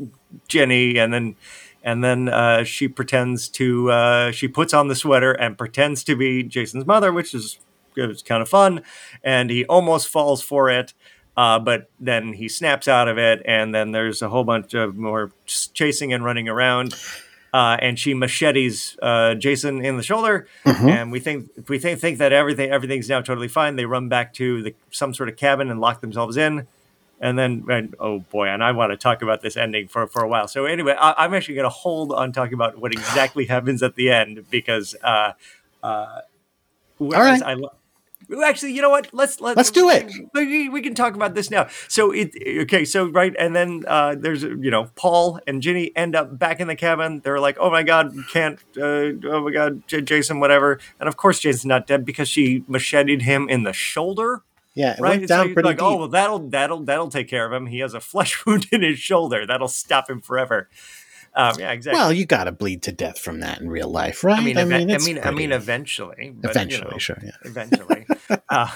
[0.48, 1.36] Ginny and then
[1.84, 6.16] and then uh, she pretends to uh, she puts on the sweater and pretends to
[6.16, 7.60] be Jason's mother which is
[7.96, 8.82] it was kind of fun
[9.24, 10.94] and he almost falls for it
[11.36, 14.96] uh, but then he snaps out of it and then there's a whole bunch of
[14.96, 16.94] more chasing and running around
[17.54, 22.20] uh, and she machetes uh, Jason in the shoulder, and we think we think think
[22.20, 23.76] that everything everything's now totally fine.
[23.76, 26.68] They run back to the some sort of cabin and lock themselves in,
[27.20, 30.24] and then and, oh boy, and I want to talk about this ending for for
[30.24, 30.48] a while.
[30.48, 33.96] So anyway, I, I'm actually going to hold on talking about what exactly happens at
[33.96, 35.34] the end because uh,
[35.82, 36.22] uh,
[37.00, 37.42] right.
[37.42, 37.56] I
[38.44, 39.08] Actually, you know what?
[39.14, 40.12] Let's let's, Let's do it.
[40.34, 41.68] We, we can talk about this now.
[41.88, 42.32] So it
[42.64, 42.84] okay.
[42.86, 46.68] So right, and then uh, there's you know Paul and Ginny end up back in
[46.68, 47.22] the cabin.
[47.24, 48.60] They're like, oh my god, can't.
[48.76, 50.80] Uh, oh my god, J- Jason, whatever.
[51.00, 54.42] And of course, Jason's not dead because she macheted him in the shoulder.
[54.76, 55.86] Yeah, it Right, went down he's pretty like, deep.
[55.86, 57.66] oh well, that'll that'll that'll take care of him.
[57.68, 59.46] He has a flesh wound in his shoulder.
[59.46, 60.70] That'll stop him forever.
[61.34, 62.00] Um, yeah, exactly.
[62.00, 64.40] Well, you got to bleed to death from that in real life, right?
[64.40, 66.34] I mean, I mean, I pretty- mean, eventually.
[66.36, 67.32] but, you eventually, know, sure, yeah.
[67.46, 68.08] eventually.
[68.50, 68.68] uh,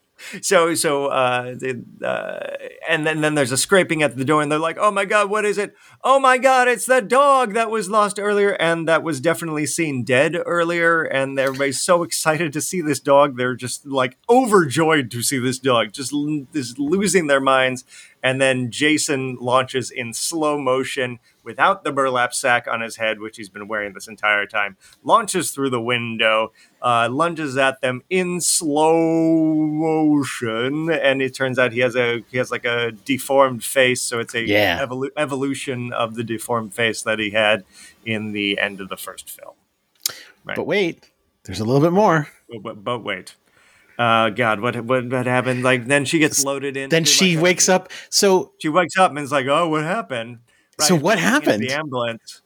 [0.40, 2.56] so, so, uh, the, uh,
[2.88, 5.30] and then, then there's a scraping at the door, and they're like, "Oh my god,
[5.30, 5.74] what is it?
[6.04, 10.04] Oh my god, it's that dog that was lost earlier, and that was definitely seen
[10.04, 15.22] dead earlier." And everybody's so excited to see this dog; they're just like overjoyed to
[15.22, 17.84] see this dog, just, l- just losing their minds.
[18.22, 23.36] And then Jason launches in slow motion without the burlap sack on his head, which
[23.36, 28.40] he's been wearing this entire time, launches through the window, uh, lunges at them in
[28.40, 34.00] slow motion, and it turns out he has a he has like a deformed face,
[34.00, 34.86] so it's a Yeah.
[34.86, 37.64] evolu- evolution of the deformed face that he had
[38.04, 39.54] in the end of the first film.
[40.44, 40.56] Right.
[40.56, 41.10] But wait,
[41.44, 42.28] there's a little bit more.
[42.48, 43.34] But, but, but wait.
[43.98, 45.62] Uh, God, what what what happened?
[45.62, 46.88] Like then she gets loaded in.
[46.90, 47.90] Then she wakes up.
[48.10, 50.38] So She wakes up and is like, "Oh, what happened?"
[50.80, 51.62] So what happened?
[51.62, 52.42] The ambulance.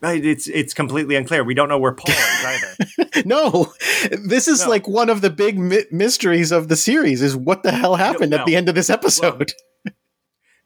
[0.00, 1.44] Right, it's it's completely unclear.
[1.44, 3.22] We don't know where Paul is either.
[3.26, 3.72] no,
[4.10, 4.70] this is No.
[4.70, 7.20] like one of the big my- mysteries of the series.
[7.20, 9.52] Is what the hell happened No, at the end of this episode?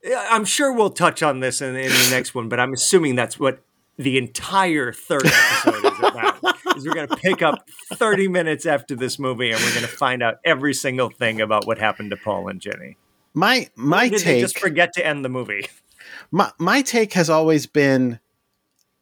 [0.06, 3.14] Yeah, I'm sure we'll touch on this in, in the next one, but I'm assuming
[3.16, 3.60] that's what
[3.96, 6.42] the entire third episode is about.
[6.76, 9.88] is we're going to pick up 30 minutes after this movie, and we're going to
[9.88, 12.96] find out every single thing about what happened to Paul and Ginny.
[13.32, 14.40] my my take.
[14.40, 15.66] just forget to end the movie?
[16.30, 18.18] my my take has always been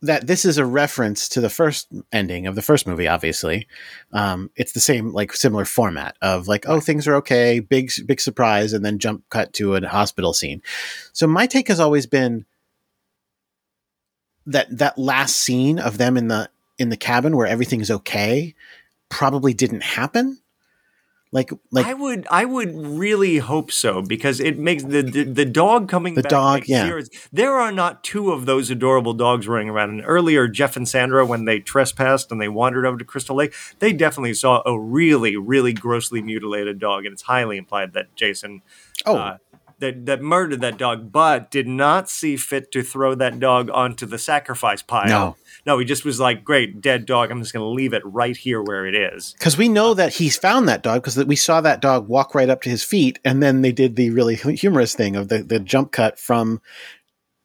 [0.03, 3.69] that this is a reference to the first ending of the first movie obviously
[4.13, 8.21] um, it's the same like similar format of like oh things are okay big big
[8.21, 10.61] surprise and then jump cut to a hospital scene
[11.13, 12.45] so my take has always been
[14.47, 16.51] that that last scene of them in the
[16.83, 18.55] in the cabin where everything's okay
[19.09, 20.38] probably didn't happen
[21.33, 25.47] like like I would, I would really hope so because it makes the the, the
[25.47, 26.14] dog coming.
[26.14, 27.01] The back dog, yeah.
[27.33, 29.90] There are not two of those adorable dogs running around.
[29.90, 33.55] And earlier, Jeff and Sandra, when they trespassed and they wandered over to Crystal Lake,
[33.79, 38.61] they definitely saw a really, really grossly mutilated dog, and it's highly implied that Jason.
[39.07, 39.37] oh Uh,
[39.83, 44.07] that, that murdered that dog, but did not see fit to throw that dog onto
[44.07, 45.09] the sacrifice pile.
[45.09, 45.37] No.
[45.66, 47.31] no, he just was like, "Great, dead dog.
[47.31, 50.14] I'm just going to leave it right here where it is." because we know that
[50.14, 53.18] he's found that dog because we saw that dog walk right up to his feet,
[53.25, 56.61] and then they did the really humorous thing of the, the jump cut from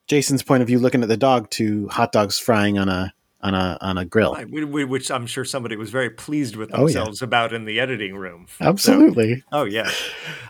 [0.08, 3.54] Jason's point of view, looking at the dog, to hot dogs frying on a on
[3.54, 4.34] a on a grill.
[4.34, 6.94] Right, whi- whi- which I'm sure somebody was very pleased with Oh, yeah.
[6.96, 8.48] themselves about in the editing room.
[8.60, 9.44] Absolutely.
[9.52, 9.90] Oh yeah,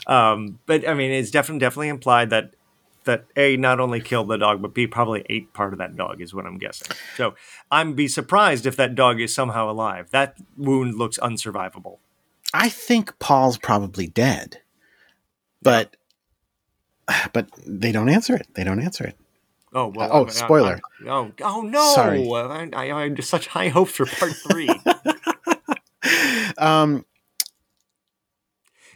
[0.07, 2.51] um, but I mean, it's definitely definitely implied that
[3.03, 6.21] that a not only killed the dog, but b probably ate part of that dog
[6.21, 6.95] is what I'm guessing.
[7.15, 7.35] So
[7.71, 10.09] I'm be surprised if that dog is somehow alive.
[10.11, 11.99] That wound looks unsurvivable.
[12.53, 14.61] I think Paul's probably dead,
[15.61, 15.95] but
[17.33, 18.47] but they don't answer it.
[18.55, 19.17] They don't answer it.
[19.77, 20.09] Oh well.
[20.11, 20.79] Oh, I mean, I- spoiler.
[21.05, 21.93] I- oh oh no!
[21.93, 22.27] Sorry.
[22.31, 24.69] I, I, I had such high hopes for part three.
[26.57, 27.05] Um,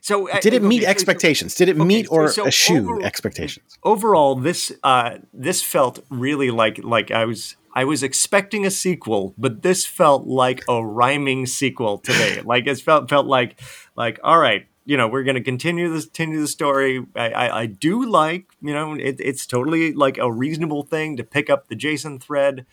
[0.01, 1.53] so uh, did it meet okay, expectations?
[1.55, 3.77] Did it okay, meet or so eschew over- expectations?
[3.83, 9.33] overall this uh this felt really like like i was i was expecting a sequel
[9.37, 13.59] but this felt like a rhyming sequel to me like it felt felt like
[13.95, 17.59] like all right you know we're going to continue this continue the story I, I
[17.61, 21.67] i do like you know it, it's totally like a reasonable thing to pick up
[21.67, 22.65] the jason thread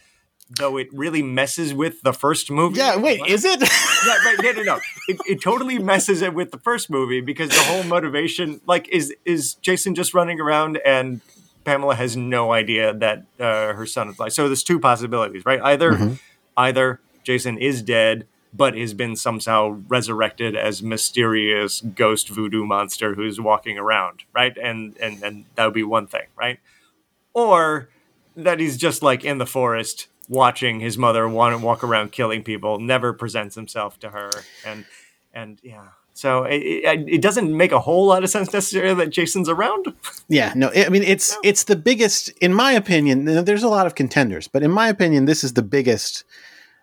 [0.50, 2.96] though it really messes with the first movie Yeah.
[2.96, 3.60] Wait, is it?
[4.06, 4.36] yeah, right.
[4.42, 4.80] No, no, no.
[5.06, 9.14] It, it totally messes it with the first movie because the whole motivation, like, is
[9.26, 11.20] is Jason just running around and
[11.64, 14.32] Pamela has no idea that uh, her son is alive.
[14.32, 15.60] So there's two possibilities, right?
[15.62, 16.16] Either
[16.56, 23.40] either Jason is dead but has been somehow resurrected as mysterious ghost voodoo monster who's
[23.40, 24.56] walking around, right?
[24.56, 26.58] And and and that would be one thing, right?
[27.34, 27.88] Or
[28.36, 32.42] that he's just like in the forest watching his mother want to walk around killing
[32.42, 34.30] people, never presents himself to her,
[34.64, 34.84] and
[35.32, 35.88] and yeah.
[36.14, 39.94] So it, it, it doesn't make a whole lot of sense necessarily that Jason's around.
[40.30, 43.24] Yeah, no, I mean it's it's the biggest, in my opinion.
[43.24, 46.24] There's a lot of contenders, but in my opinion, this is the biggest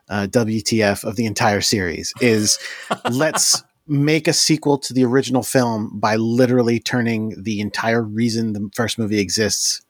[0.10, 2.14] uh, WTF of the entire series.
[2.22, 2.58] Is
[3.12, 8.70] let's make a sequel to the original film by literally turning the entire reason the
[8.74, 9.82] first movie exists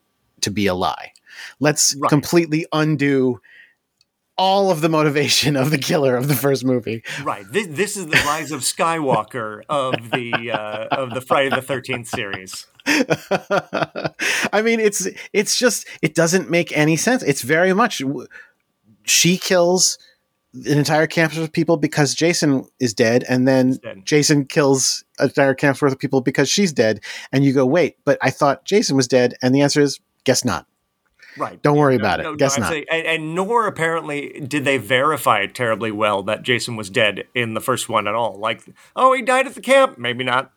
[0.41, 1.12] to be a lie.
[1.60, 2.10] Let's Right.
[2.10, 3.39] completely undo
[4.38, 7.04] all of the motivation of the killer of the first movie.
[7.23, 7.45] Right.
[7.49, 12.08] This, this is the rise of Skywalker of the uh, of the Friday the Thirteenth
[12.10, 12.67] series.
[12.86, 17.23] I mean, it's it's just it doesn't make any sense.
[17.23, 18.01] It's very much
[19.06, 19.98] she kills
[20.54, 24.06] an entire campus of people because Jason is dead, and then dead.
[24.06, 27.02] Jason kills an entire campus worth of people because she's dead.
[27.32, 30.46] And you go, wait, but I thought Jason was dead, and the answer is, guess
[30.46, 30.65] not.
[31.38, 31.62] Right.
[31.62, 32.38] Don't worry about it.
[32.38, 32.74] Guess I'd not.
[32.74, 37.62] and, and nor apparently did they verify terribly well that Jason was dead in the
[37.62, 38.39] first one at all.
[38.39, 38.63] Like,
[38.96, 39.98] oh, he died at the camp.
[39.98, 40.52] Maybe not.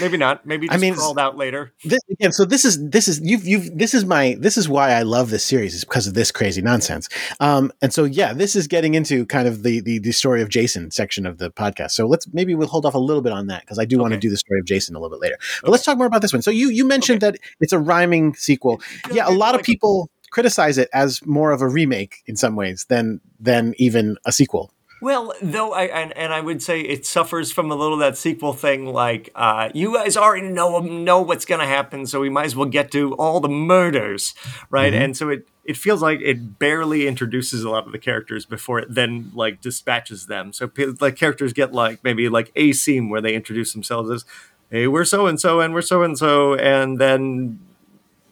[0.00, 0.44] Maybe not.
[0.44, 1.72] Maybe I just mean, crawled out later.
[1.84, 4.92] this, again, so this is this is you've you've this is my this is why
[4.92, 7.08] I love this series is because of this crazy nonsense.
[7.38, 10.48] Um, and so yeah, this is getting into kind of the the, the story of
[10.48, 11.92] Jason section of the podcast.
[11.92, 14.12] So let's maybe we'll hold off a little bit on that because I do want
[14.12, 15.36] to do the story of Jason a little bit later.
[15.62, 16.42] But let's talk more about this one.
[16.42, 18.80] So you you mentioned that it's a rhyming sequel.
[19.12, 22.86] Yeah, a lot of people criticize it as more of a remake in some ways
[22.88, 24.72] than than even a sequel.
[25.00, 28.18] Well, though, I and, and I would say it suffers from a little of that
[28.18, 28.86] sequel thing.
[28.86, 32.56] Like, uh, you guys already know know what's going to happen, so we might as
[32.56, 34.34] well get to all the murders,
[34.68, 34.92] right?
[34.92, 38.78] And so it it feels like it barely introduces a lot of the characters before
[38.80, 40.52] it then like dispatches them.
[40.52, 44.24] So like characters get like maybe like a scene where they introduce themselves as,
[44.70, 47.58] "Hey, we're so and so, and we're so and so," and then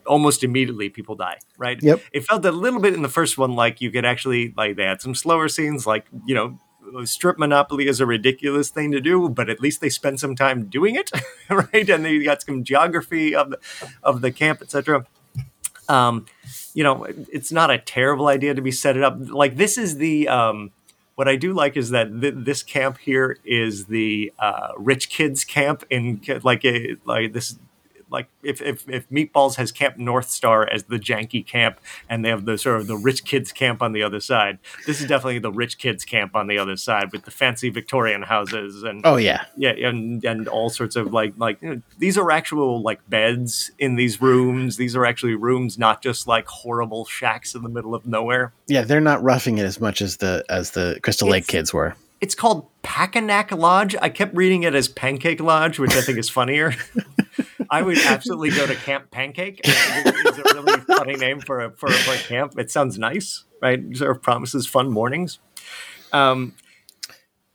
[0.09, 1.83] almost immediately people die right?
[1.83, 2.03] Yep.
[2.13, 4.85] it felt a little bit in the first one like you could actually like they
[4.85, 6.59] had some slower scenes like you know
[7.05, 10.67] strip monopoly is a ridiculous thing to do but at least they spend some time
[10.67, 11.11] doing it
[11.51, 11.89] right?
[11.89, 13.59] And they got some geography of the
[14.03, 15.07] of the camp etc
[15.89, 16.27] um
[16.75, 19.17] you know it's not a terrible idea to be set it up.
[19.19, 20.71] Like this is the um
[21.19, 25.45] what I do like is that th- this camp here is the uh, rich kids
[25.45, 27.59] camp in like a like this
[28.11, 32.29] like if, if if Meatballs has Camp North Star as the janky camp, and they
[32.29, 34.59] have the sort of the rich kids camp on the other side.
[34.87, 38.23] This is definitely the rich kids camp on the other side with the fancy Victorian
[38.23, 39.45] houses and Oh yeah.
[39.57, 43.71] yeah, and and all sorts of like like you know, these are actual like beds
[43.79, 44.77] in these rooms.
[44.77, 48.53] These are actually rooms, not just like horrible shacks in the middle of nowhere.
[48.67, 51.75] Yeah, they're not roughing it as much as the as the Crystal Lake It's- kids
[51.75, 51.95] were.
[52.21, 53.95] It's called Packanack Lodge.
[54.03, 56.75] I kept reading it as Pancake Lodge, which I think is funnier.
[57.71, 59.61] I would absolutely go to Camp Pancake.
[59.65, 62.59] It's a really funny name for a, for, a, for a camp.
[62.59, 63.81] It sounds nice, right?
[63.97, 65.39] Sort of promises fun mornings.
[66.13, 66.55] Um,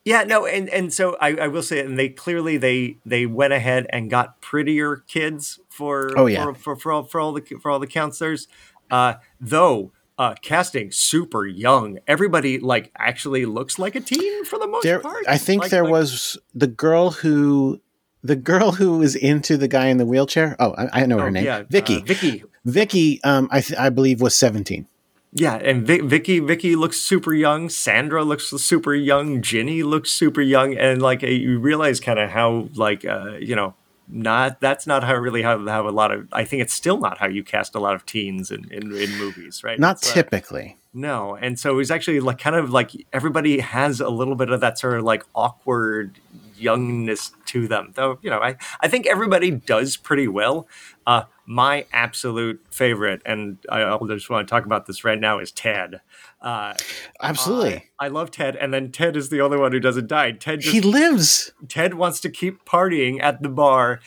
[0.05, 3.53] yeah, no, and and so I, I will say, and they clearly they they went
[3.53, 6.43] ahead and got prettier kids for Oh, yeah.
[6.43, 8.47] for, for, for all for all the for all the counselors,
[8.91, 9.91] uh, though.
[10.15, 11.97] Uh, casting super young.
[12.07, 15.23] Everybody like actually looks like a teen for the most there part.
[15.27, 17.81] i think Like- there like- was the girl who
[18.23, 21.27] the girl who was into the guy in the wheelchair oh i, I know her
[21.27, 22.43] oh, name yeah, vicky uh, Vicky.
[22.65, 24.87] vicky um i th- i believe was 17
[25.35, 27.67] Yeah, and Vi- Vicky Vicky looks super young.
[27.67, 29.41] Sandra looks super young.
[29.41, 33.55] Ginny looks super young, and like uh, you realize kind of how like uh, you
[33.55, 33.73] know
[34.07, 37.17] not that's not how really how how a lot of I think it's still not
[37.17, 39.79] how you cast a lot of teens in in, in movies, right?
[39.79, 43.99] not It's, uh, typically no, and so it's actually like kind of like everybody has
[43.99, 46.19] a little bit of that sort of like awkward
[46.63, 47.91] youngness to them.
[47.95, 50.67] Though you know, I I think everybody does pretty well.
[51.05, 55.51] Uh, my absolute favorite, and I just want to talk about this right now, is
[55.51, 55.99] Ted.
[56.41, 56.73] Uh,
[57.21, 60.31] absolutely I, I love Ted, and then Ted is the only one who doesn't die.
[60.31, 63.99] Ted just he lives Ted wants to keep partying at the bar,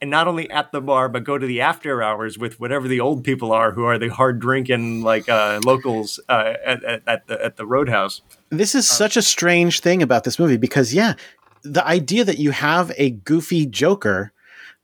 [0.00, 3.00] and not only at the bar, but go to the after hours with whatever the
[3.00, 7.26] old people are, who are the hard drinking like uh, locals uh, at, at, at
[7.26, 8.22] the at the Roadhouse.
[8.50, 11.14] this is such a strange thing about this movie because yeah
[11.62, 14.32] the idea that you have a goofy joker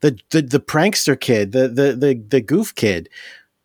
[0.01, 3.09] the the, the prankster kid the, the the the goof kid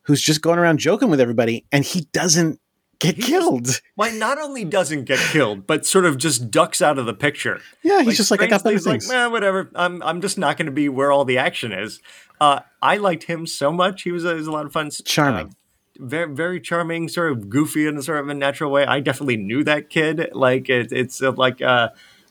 [0.03, 2.61] who's just going around joking with everybody and he doesn't
[2.99, 6.99] get He killed Why not only doesn't get killed, but sort of just ducks out
[6.99, 7.61] of the picture.
[7.83, 9.71] yeah he's just like i got better things like, "Nah, whatever.
[9.75, 12.01] I'm I'm just not going to be where all the action is.
[12.41, 14.03] Uh, I liked him so much.
[14.03, 14.91] He was a, he was a lot of fun.
[14.91, 15.49] Charming.
[15.49, 15.51] Uh,
[15.99, 18.87] very very charming, sort of goofy in a sort of a natural way.
[18.87, 20.31] I definitely knew that kid.
[20.33, 21.91] Like it, it's uh, like uh,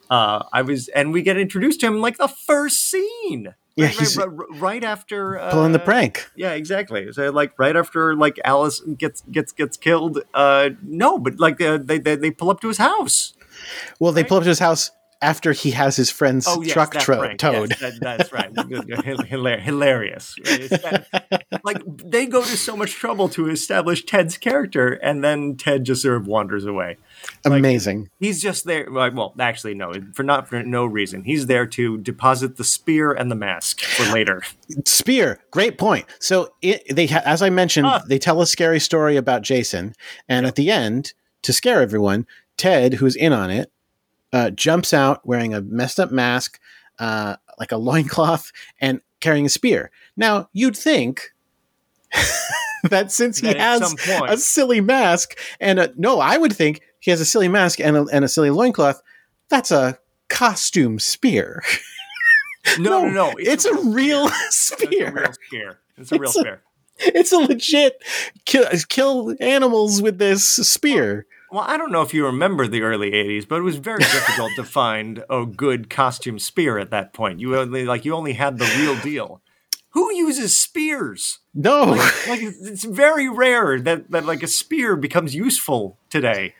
[0.09, 3.53] uh, I was, and we get introduced to him like the first scene.
[3.75, 7.11] Yeah, right, he's- right, right, right after uh, pulling the prank yeah, exactly.
[7.13, 10.19] So like right after like Alice gets gets gets killed.
[10.33, 13.33] Uh, no, but like uh, they, they they pull up to his house.
[13.99, 16.93] well they pull up to his house after he has his friend's Oh yes, truck
[16.93, 17.37] tro- right.
[17.37, 18.49] towed Yes, that, that's right.
[19.61, 20.35] Hilarious.
[20.43, 25.83] That- like they go to so much trouble to establish Ted's character, and then Ted
[25.83, 26.97] just sort of wanders away.
[27.45, 28.89] amazing He's just there.
[28.89, 31.23] like, Well, actually, no, for not for no reason.
[31.23, 34.41] He's there to deposit the spear and the mask for later.
[34.85, 36.05] Spear, great point.
[36.19, 38.01] So it, they, ha- as I mentioned, Ah.
[38.07, 39.93] they tell a scary story about Jason,
[40.27, 42.25] and at the end, to scare everyone,
[42.57, 43.71] Ted, who's in on it,
[44.33, 46.59] uh, jumps out wearing a messed up mask,
[46.99, 49.91] uh, like a loincloth, and carrying a spear.
[50.15, 51.33] Now, you'd think
[52.89, 53.93] that since he That at has
[54.29, 57.95] a silly mask and a, no, I would think he has a silly mask and
[57.97, 59.01] a, and a silly loincloth,
[59.49, 59.97] that's a
[60.29, 61.63] costume spear.
[62.77, 63.33] No, no, no.
[63.37, 65.11] It's, a, real It's a spear.
[65.13, 65.79] real spear.
[65.97, 66.61] It's a real It's a- spear.
[66.99, 68.03] It's a legit
[68.45, 71.25] kill, kill animals with this spear.
[71.25, 74.51] Well, I don't know if you remember the early '80s, but it was very difficult
[74.55, 77.39] to find a good costume spear at that point.
[77.39, 79.41] You only like you only had the real deal.
[79.93, 81.39] Who uses spears?
[81.55, 81.83] No,
[82.27, 86.53] Like it's it's very rare that that like a spear becomes useful today.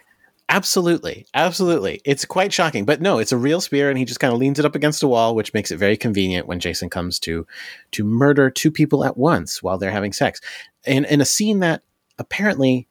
[0.50, 2.02] absolutely, absolutely.
[2.04, 4.58] It's quite shocking, but no, it's a real spear, and he just kind of leans
[4.58, 7.46] it up against a wall, which makes it very convenient when Jason comes to
[7.92, 10.42] to murder two people at once while they're having sex,
[10.86, 11.84] in in a scene that
[12.18, 12.88] apparently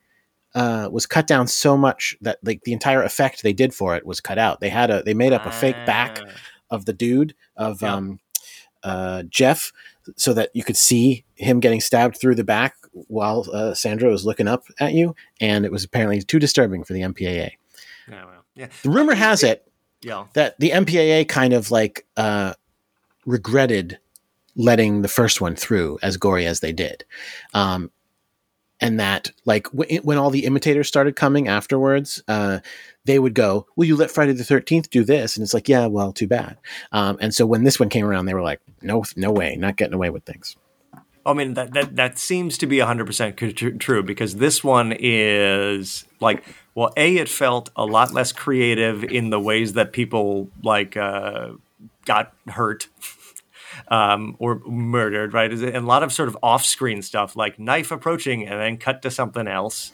[0.60, 4.04] uh, was cut down so much that like the entire effect they did for it
[4.04, 4.58] was cut out.
[4.60, 6.30] They had a they made up a fake back Ah.
[6.70, 8.18] of the dude of um,
[8.82, 9.72] uh, Jeff,
[10.16, 14.24] so that you could see him getting stabbed through the back while uh, Sandra was
[14.26, 17.50] looking up at you, and it was apparently too disturbing for the MPAA.
[18.08, 19.70] Yeah, well, yeah, The rumor has it
[20.02, 20.24] yeah.
[20.32, 22.54] that the MPAA kind of like uh,
[23.26, 23.98] regretted
[24.56, 27.04] letting the first one through as gory as they did.
[27.54, 27.90] Um,
[28.80, 32.60] and that, like, w- when all the imitators started coming afterwards, uh,
[33.04, 35.36] they would go, Will you let Friday the 13th do this?
[35.36, 36.58] And it's like, Yeah, well, too bad.
[36.92, 39.76] Um, and so when this one came around, they were like, No, no way, not
[39.76, 40.56] getting away with things.
[41.26, 46.06] I mean that that that seems to be hundred percent true because this one is
[46.20, 46.42] like
[46.74, 51.50] well, a it felt a lot less creative in the ways that people like uh,
[52.04, 52.86] got hurt.
[53.90, 55.50] Um, or murdered, right?
[55.50, 58.76] Is it- And a lot of sort of off-screen stuff, like knife approaching and then
[58.76, 59.92] cut to something else.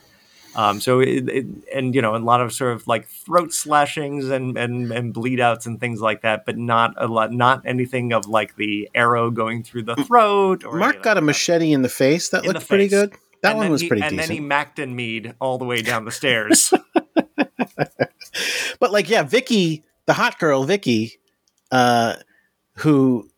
[0.57, 4.29] Um, so it, it, and you know, a lot of sort of like throat slashings
[4.29, 8.13] and, and and bleed outs and things like that, but not a lot, not anything
[8.13, 10.65] of like the arrow going through the throat.
[10.65, 13.01] Or Mark got a that machete in the face that In looked the pretty face.
[13.01, 13.15] good.
[13.43, 14.29] That And one was he- pretty and decent.
[14.29, 16.73] then he macked and mead all the way down the stairs.
[18.81, 21.19] but like yeah vicky the hot girl vicky
[21.71, 22.15] uh
[22.79, 23.29] who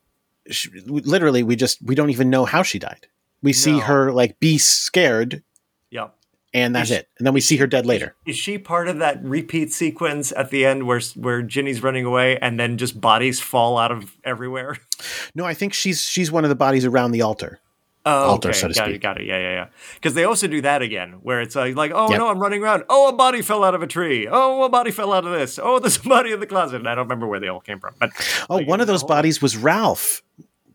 [0.49, 3.07] sh- literally we just we don't even know how she died
[3.41, 3.79] we see No.
[3.81, 5.43] her like be scared
[5.91, 6.07] yeah.
[6.53, 8.97] and that's Is- it and then we see her dead later Is she part of
[8.99, 13.39] that repeat sequence at the end where where Ginny's running away and then just bodies
[13.39, 14.77] fall out of everywhere?
[15.35, 17.59] no i think she's she's one of the bodies around the altar
[18.07, 18.57] Oh, Altar, okay.
[18.57, 18.95] so to got speak.
[18.95, 19.27] it, got it.
[19.27, 19.67] Yeah, yeah, yeah.
[19.95, 22.19] Because they also do that again, where it's like, like, oh Yep.
[22.19, 22.83] no, I'm running around.
[22.89, 24.27] Oh, a body fell out of a tree.
[24.29, 25.59] Oh, a body fell out of this.
[25.61, 26.77] Oh, there's a body in the closet.
[26.77, 28.11] And I don't remember where they all came from, but
[28.49, 30.21] oh like, one of those bodies was ralph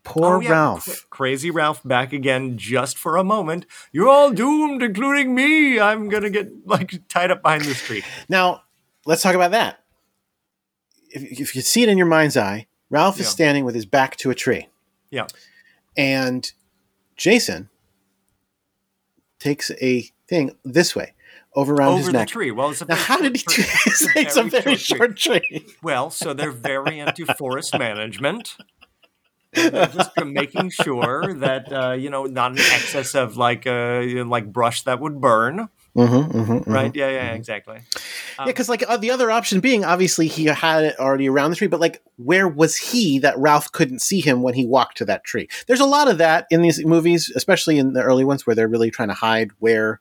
[0.04, 3.66] poor Oh, yeah, ralph cra- crazy Ralph, back again just for a moment.
[3.92, 5.78] You're all doomed, including me.
[5.78, 8.02] I'm gonna get like tied up behind this tree.
[8.28, 8.62] now
[9.06, 9.78] let's talk about that
[11.10, 14.16] if, if you see it in your mind's eye ralph is standing with his back
[14.16, 14.68] to a tree
[15.10, 15.26] Yeah.
[15.96, 16.50] and
[17.16, 17.68] Jason
[19.38, 21.14] takes a thing this way
[21.54, 22.28] over around his Over the neck.
[22.28, 22.50] tree.
[22.50, 23.64] Well, it's a Now, very how short did he do tree.
[23.84, 24.16] this?
[24.16, 25.66] It's a very short tree.
[25.82, 28.56] Well, so they're very into forest management.
[29.54, 34.30] Just making sure that uh, you know not an excess of like uh, you know,
[34.30, 36.94] like brush that would burn, Mm-hmm, mm-hmm, right?
[36.94, 37.80] Yeah, yeah, exactly.
[38.38, 41.56] Yeah, because like uh, the other option being, obviously he had it already around the
[41.56, 45.04] tree, but like where was he that Ralph couldn't see him when he walked to
[45.04, 45.48] that tree?
[45.66, 48.68] There's a lot of that in these movies, especially in the early ones where they're
[48.68, 50.00] really trying to hide where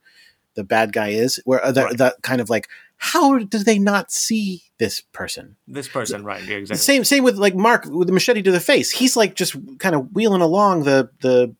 [0.56, 1.41] the bad guy is.
[1.43, 1.97] Where uh, that, Right.
[1.97, 5.58] that kind of like, how did they not see this person?
[5.67, 6.41] This person, right?
[6.43, 6.82] Yeah, exactly.
[6.82, 8.91] Same same with like Mark with the machete to the face.
[8.91, 11.54] He's like just kind of wheeling along the the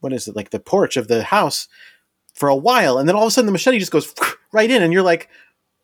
[0.00, 1.68] what is it like the porch of the house
[2.38, 4.12] for a while, and then all of a sudden the machete just goes
[4.52, 5.28] right in, and you're like,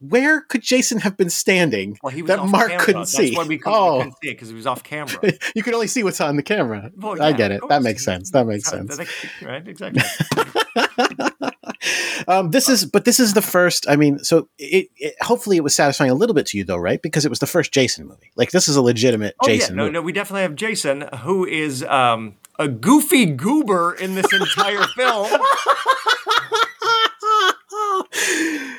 [0.00, 2.84] where could Jason have been standing Well, he was that Mark camera.
[2.84, 3.34] couldn't That's see?
[3.34, 5.16] why we couldn't, oh, see because he was off camera.
[5.54, 6.90] you can only see what's on the camera.
[6.96, 7.62] Well, I get it.
[7.68, 8.30] That makes sense.
[8.32, 8.98] That makes sense.
[9.42, 9.66] Right?
[9.66, 10.02] Exactly.
[12.28, 13.88] um, this is, but this is the first.
[13.88, 16.76] I mean, so it, it hopefully it was satisfying a little bit to you though,
[16.76, 17.00] right?
[17.00, 18.30] Because it was the first Jason movie.
[18.36, 19.92] Like this is a legitimate Oh Jason yeah, no, movie.
[19.94, 25.30] no, we definitely have Jason, who is um, a goofy goober in this entire film.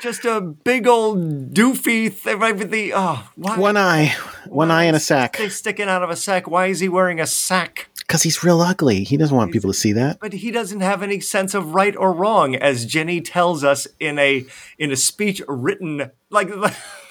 [0.00, 4.14] Just a big old doofy thing, right with the oh, why, One eye,
[4.46, 5.36] one eye in a sack.
[5.36, 6.48] They sticking out of a sack.
[6.48, 7.88] Why is he wearing a sack?
[7.98, 9.02] Because he's real ugly.
[9.02, 10.20] He doesn't want people to see that.
[10.20, 14.18] But he doesn't have any sense of right or wrong, as Ginny tells us in
[14.18, 14.46] a
[14.78, 16.50] in a speech written like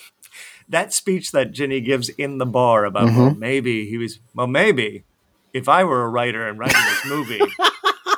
[0.70, 3.20] that speech that Ginny gives in the bar about mm-hmm.
[3.20, 5.04] well, maybe he was well maybe
[5.56, 7.42] if I were a writer and writing this movie,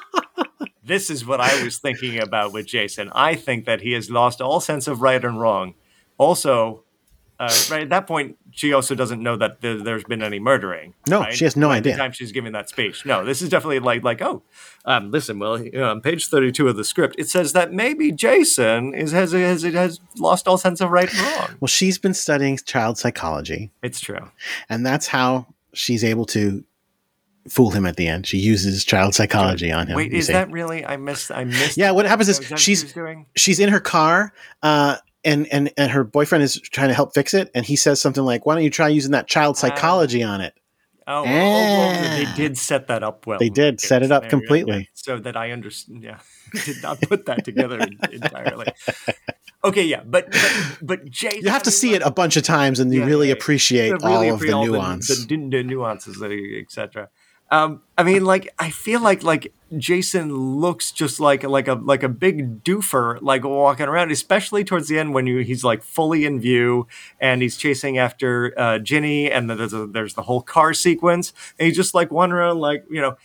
[0.84, 3.12] this is what I was thinking about with Jason.
[3.14, 5.76] I think that he has lost all sense of right and wrong.
[6.18, 6.84] Also,
[7.40, 10.96] uh, right at that point, she also doesn't know that there, there's been any murdering.
[11.08, 11.36] No, right?
[11.36, 11.94] she has no By idea.
[11.94, 14.42] The time she's giving that speech, no, this is definitely like like oh,
[14.86, 18.12] um, listen, well, you know, on page thirty-two of the script, it says that maybe
[18.12, 21.50] Jason is has has has lost all sense of right and wrong.
[21.60, 24.32] Well, she's been studying child psychology, It's true.
[24.70, 26.64] and that's how she's able to
[27.50, 28.26] fool him at the end.
[28.28, 29.96] She uses child psychology on him.
[29.96, 30.34] Wait, is see.
[30.34, 30.86] that really?
[30.86, 31.32] I missed.
[31.32, 31.78] I missed.
[31.78, 33.26] Yeah, what happens is that she's- doing.
[33.36, 34.34] she's in her car
[34.64, 38.00] uh and and and her boyfriend is trying to help fix it and he says
[38.02, 40.54] something like why don't you try using that child psychology on it
[41.10, 42.34] Oh, oh, well, they Ah.
[42.36, 43.40] did set that up well.
[43.40, 44.90] They did set it up completely.
[44.94, 46.04] so that I understand.
[46.04, 46.20] Yeah,
[46.66, 47.80] did not put that together
[48.12, 48.68] entirely.
[49.64, 52.82] Okay, yeah, but but, but Jason, you have to see it a bunch of times
[52.82, 53.38] and you really yeah, yeah.
[53.38, 57.08] appreciate really all of the all nuance the, the, the nuances, etc.
[57.50, 62.04] Um, I mean, like, I feel like like Jason looks just like like a like
[62.04, 66.26] a big doofer, like walking around, especially towards the end when you, he's like fully
[66.26, 66.88] in view
[67.22, 71.68] and he's chasing after uh, Ginny, and there's a, there's the whole car sequence, and
[71.68, 73.18] he's just like wandering around, like you know.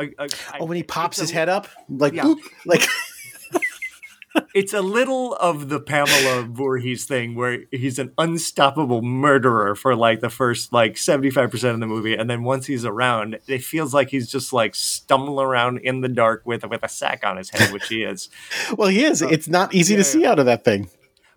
[0.00, 0.28] a- a-
[0.60, 2.24] oh when he pops a- his head up like Yeah.
[2.24, 2.82] boop, like
[4.54, 10.20] it's a little of the Pamela Voorhees thing where he's an unstoppable murderer for like
[10.20, 14.10] the first like 75% of the movie and then once he's around it feels like
[14.10, 17.72] he's just like stumbling around in the dark with with a sack on his head
[17.72, 18.28] which he is.
[18.76, 19.22] Well he is.
[19.22, 20.88] Uh, it's not easy yeah, to see out of that thing.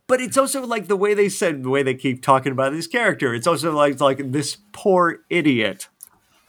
[0.08, 2.88] But it's also like the way they said the way they keep talking about this
[2.88, 5.88] character it's also like like this poor idiot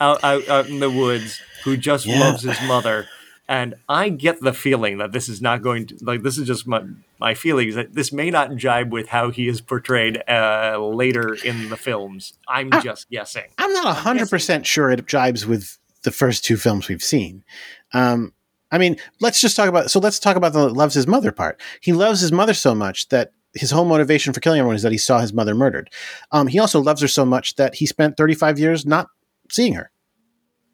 [0.01, 2.19] out, out, out in the woods who just Yeah.
[2.19, 3.07] loves his mother
[3.53, 6.67] and i get the feeling that this is not going to like this is just
[6.67, 6.83] my
[7.21, 11.69] my feelings that this may not jibe with how he is portrayed uh, later in
[11.69, 16.57] the films i'm just guessing i'm not 100% sure it jibes with the first two
[16.57, 17.45] films we've seen
[17.93, 18.33] um
[18.75, 19.91] I mean, let's just talk about.
[19.91, 21.61] So let's talk about the loves his mother part.
[21.83, 24.93] He loves his mother so much that his whole motivation for killing everyone is that
[24.93, 25.91] he saw his mother murdered.
[26.31, 29.09] Um, he also loves her so much that he spent 35 years not
[29.51, 29.91] seeing her.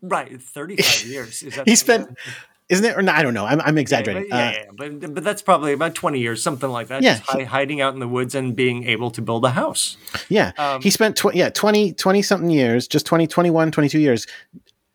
[0.00, 2.16] right 35 years is that He spent,
[2.68, 2.96] isn't it?
[2.96, 3.44] Or no, I don't know.
[3.46, 4.26] I'm, I'm Yeah, exaggerating.
[4.30, 4.64] but, yeah, Uh, yeah,
[4.98, 7.02] but, but that's probably about 20 years, something like that.
[7.02, 9.96] Yeah, just hi- hiding out in the woods and being able to build a house.
[10.28, 10.52] Yeah.
[10.58, 14.26] Um, he spent tw- yeah, 20 20 something years, just 20 21 22 years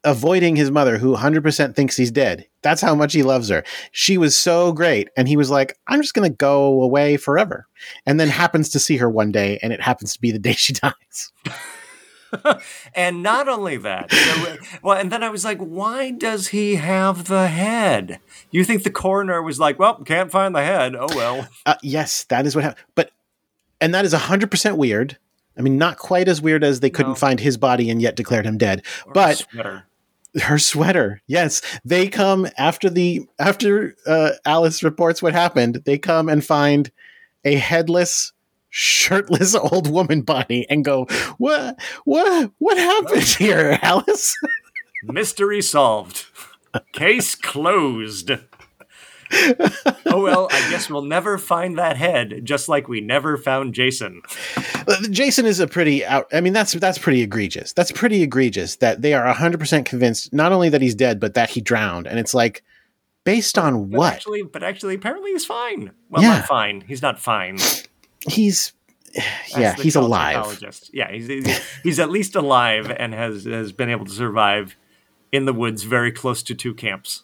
[0.06, 2.46] avoiding his mother who 100% thinks he's dead.
[2.62, 3.64] That's how much he loves her.
[3.94, 7.68] She was so great and he was like, "I'm just going to go away forever."
[8.06, 10.54] And then happens to see her one day and it happens to be the day
[10.54, 11.32] she dies.
[12.96, 17.28] and not only that, so, well, and then I was like, why does he have
[17.28, 18.20] the head?
[18.52, 20.96] You think the coroner was like, well, can't find the head.
[20.96, 21.48] Oh, well.
[21.66, 22.86] Uh, yes, that is what happened.
[22.96, 23.12] But
[23.80, 25.18] and that is 100% weird.
[25.58, 27.16] I mean, not quite as weird as they couldn't No.
[27.16, 28.82] find his body and yet declared him dead.
[29.06, 29.84] Or But sweater.
[30.42, 36.28] her sweater yes they come after the after uh, alice reports what happened they come
[36.28, 36.90] and find
[37.46, 38.34] a headless
[38.76, 41.06] shirtless old woman body and go
[41.38, 44.36] what what what happened here alice
[45.04, 46.26] mystery solved.
[46.92, 48.32] Case closed.
[49.32, 54.22] oh, well, I guess we'll never find that head, just like we never found Jason.
[54.88, 58.76] Uh, jason is a pretty out i mean that's that's pretty egregious that's pretty egregious
[58.78, 62.20] that they are 100% convinced not only that he's dead but that he drowned and
[62.20, 62.64] it's like
[63.24, 65.92] based on But what Actually, but actually, apparently he's fine.
[66.10, 66.40] Well, Yeah.
[66.40, 66.82] not fine.
[66.82, 67.58] He's not fine.
[68.28, 68.74] He's
[69.56, 70.60] yeah he's alive.
[70.92, 74.76] Yeah, he's, he's he's at least alive and has has been able to survive
[75.32, 77.24] in the woods, very close to two camps.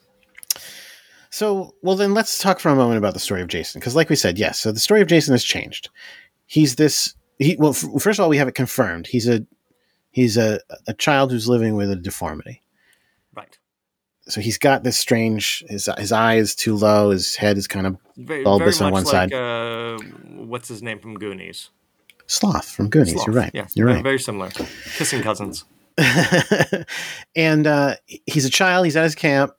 [1.29, 3.79] So, well, then let's talk for a moment about the story of Jason.
[3.79, 5.89] Because, like we said, yes, so the story of Jason has changed.
[6.47, 7.13] He's this.
[7.37, 9.07] He well, f- first of all, we have it confirmed.
[9.07, 9.45] He's a
[10.11, 12.63] he's a a child who's living with a deformity.
[14.29, 15.63] So he's got this strange.
[15.67, 17.09] His his eye is too low.
[17.09, 19.33] His head is kind of Very, Bulbous very on much one like, side.
[19.33, 19.97] Uh,
[20.35, 21.71] what's his name from Goonies?
[22.29, 23.13] sloth from Goonies.
[23.13, 23.27] Sloth.
[23.27, 23.51] You're right.
[23.53, 24.03] Yeah, You're very, right.
[24.03, 24.49] Very similar.
[24.95, 25.65] Kissing cousins.
[27.35, 28.85] and uh, he's a child.
[28.85, 29.51] He's at his camp.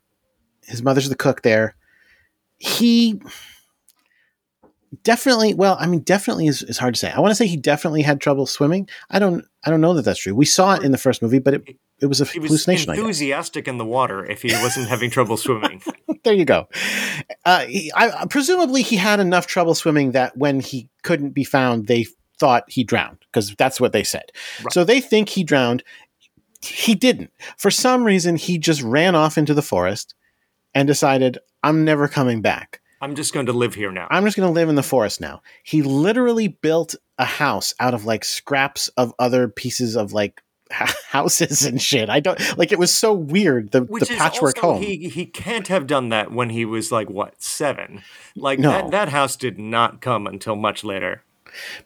[0.65, 1.75] His mother's the cook there.
[2.59, 3.21] He
[5.03, 7.11] definitely, well, I mean, definitely is, is hard to say.
[7.11, 8.89] I want to say he definitely had trouble swimming.
[9.11, 10.35] I don't, I don't know that that's true.
[10.35, 12.95] We saw it in the first movie, but it, it was a He was hallucination.
[12.95, 15.83] Enthusiastic in the water if he wasn't having trouble swimming.
[16.25, 16.69] there you go.
[17.45, 21.87] Uh, he, I, presumably, he had enough trouble swimming that when he couldn't be found,
[21.87, 22.07] they
[22.39, 24.33] thought he drowned because that's what they said.
[24.63, 24.73] Right.
[24.73, 25.85] So they think he drowned.
[26.63, 27.31] He didn't.
[27.57, 30.15] For some reason, he just ran off into the forest
[30.75, 32.81] and decided, I'm never coming back.
[33.03, 34.07] I'm just going to live here now.
[34.11, 35.43] I'm just going to live in the forest now.
[35.63, 41.63] He literally built a house out of like scraps of other pieces of like houses
[41.63, 42.09] and shit.
[42.09, 44.83] I don't like it was so weird the, Which the is patchwork also, home.
[44.83, 48.03] He he can't have done that when he was like what seven.
[48.37, 48.71] Like No.
[48.71, 51.23] that that house did not come until much later.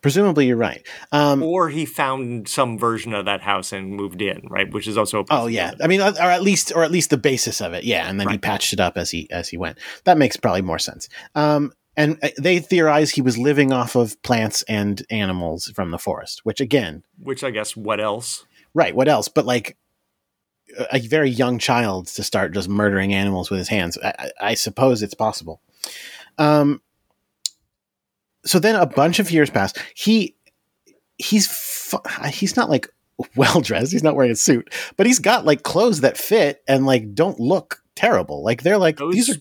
[0.03, 0.87] Presumably, you're right.
[1.11, 4.71] Um, Or he found some version of that house and moved in, right?
[4.71, 7.17] Which is also a Oh yeah, I mean, or at least, or at least the
[7.17, 8.09] basis of it, yeah.
[8.09, 9.79] And then he patched it up as he as he went.
[10.05, 11.09] That makes probably more sense.
[11.35, 15.99] Um, and uh, they theorize he was living off of plants and animals from the
[15.99, 16.41] forest.
[16.45, 18.45] Which again, which I guess what else?
[18.75, 18.95] Right?
[18.95, 19.29] What else?
[19.29, 19.77] But like
[20.91, 23.99] a very young child to start just murdering animals with his hands.
[24.03, 25.61] I, I I suppose it's possible.
[26.39, 26.81] Um.
[28.45, 29.73] So then a bunch of years pass.
[29.95, 30.35] He
[31.17, 32.89] he's fu- he's not like
[33.37, 33.93] well dressed.
[33.93, 37.41] He's not wearing a suit, but he's got like clothes that fit and like don't
[37.41, 38.43] look terrible.
[38.43, 39.41] Like they're like Those, these are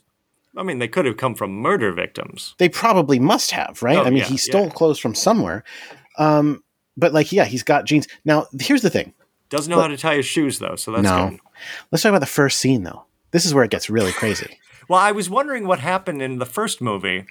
[0.55, 2.53] I mean, they could have come from murder victims.
[2.59, 3.97] they probably must have, right?
[3.97, 4.71] Oh, I mean, yeah, he stole yeah.
[4.73, 5.63] clothes from somewhere.
[6.19, 6.63] Um,
[6.95, 8.07] but like, yeah, he's got jeans.
[8.23, 9.13] Now, here's the thing.
[9.53, 11.29] Doesn't know how to tie his shoes though, so that's No.
[11.29, 11.39] good.
[11.91, 13.05] Let's talk about the first scene, though.
[13.31, 14.59] This is where it gets really crazy.
[14.89, 17.25] Well, I was wondering what happened in the first movie,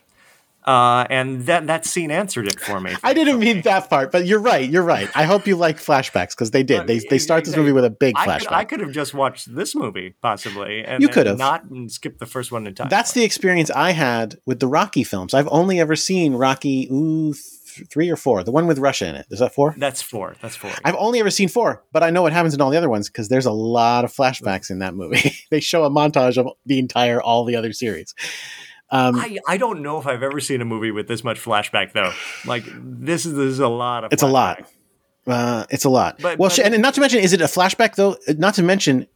[0.67, 2.95] uh, and that that scene answered it for me.
[3.03, 4.69] I didn't mean that part, but you're right.
[4.69, 5.11] You're right.
[5.15, 6.87] I hope you like flashbacks because they did.
[6.87, 8.39] They they start this movie with a big I flashback.
[8.39, 11.37] could, I could have just watched this movie possibly, and You could have.
[11.37, 12.89] not and skipped the first one in time.
[12.89, 15.35] That's the experience I had with the Rocky films.
[15.35, 17.35] I've only ever seen Rocky ooh,
[17.75, 18.43] th- three or four.
[18.45, 19.27] The one with Russia in it.
[19.31, 19.75] Is that four?
[19.79, 20.35] that's four.
[20.41, 20.71] That's four.
[20.85, 23.09] I've only ever seen four, but I know what happens in all the other ones
[23.09, 25.33] because there's a lot of flashbacks in that movie.
[25.51, 28.15] they show a montage of the entire all the other series.
[28.91, 31.93] Um, I, I don't know if I've ever seen a movie with this much flashback
[31.93, 32.13] though.
[32.45, 34.13] Like this is this is a lot of.
[34.13, 34.69] It's a lot.
[35.27, 36.19] Uh, it's a lot.
[36.21, 38.17] But- well, but- and not to mention, is it a flashback though?
[38.29, 39.07] Not to mention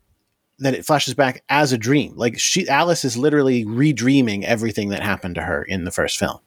[0.60, 2.14] that it flashes back as a dream.
[2.16, 6.38] Like she, Alice is literally redreaming everything that happened to her in the first film,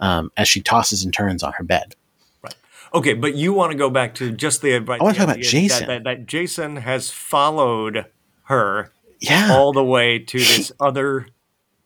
[0.00, 1.94] um, as she tosses and turns on her bed.
[2.42, 2.54] Right.
[2.94, 4.78] Okay, but you want to go back to just the.
[4.78, 5.86] Right, I wanna talk about idea that- Jason.
[5.88, 8.06] That, that Jason has followed
[8.44, 11.28] her Yeah, all the way to this other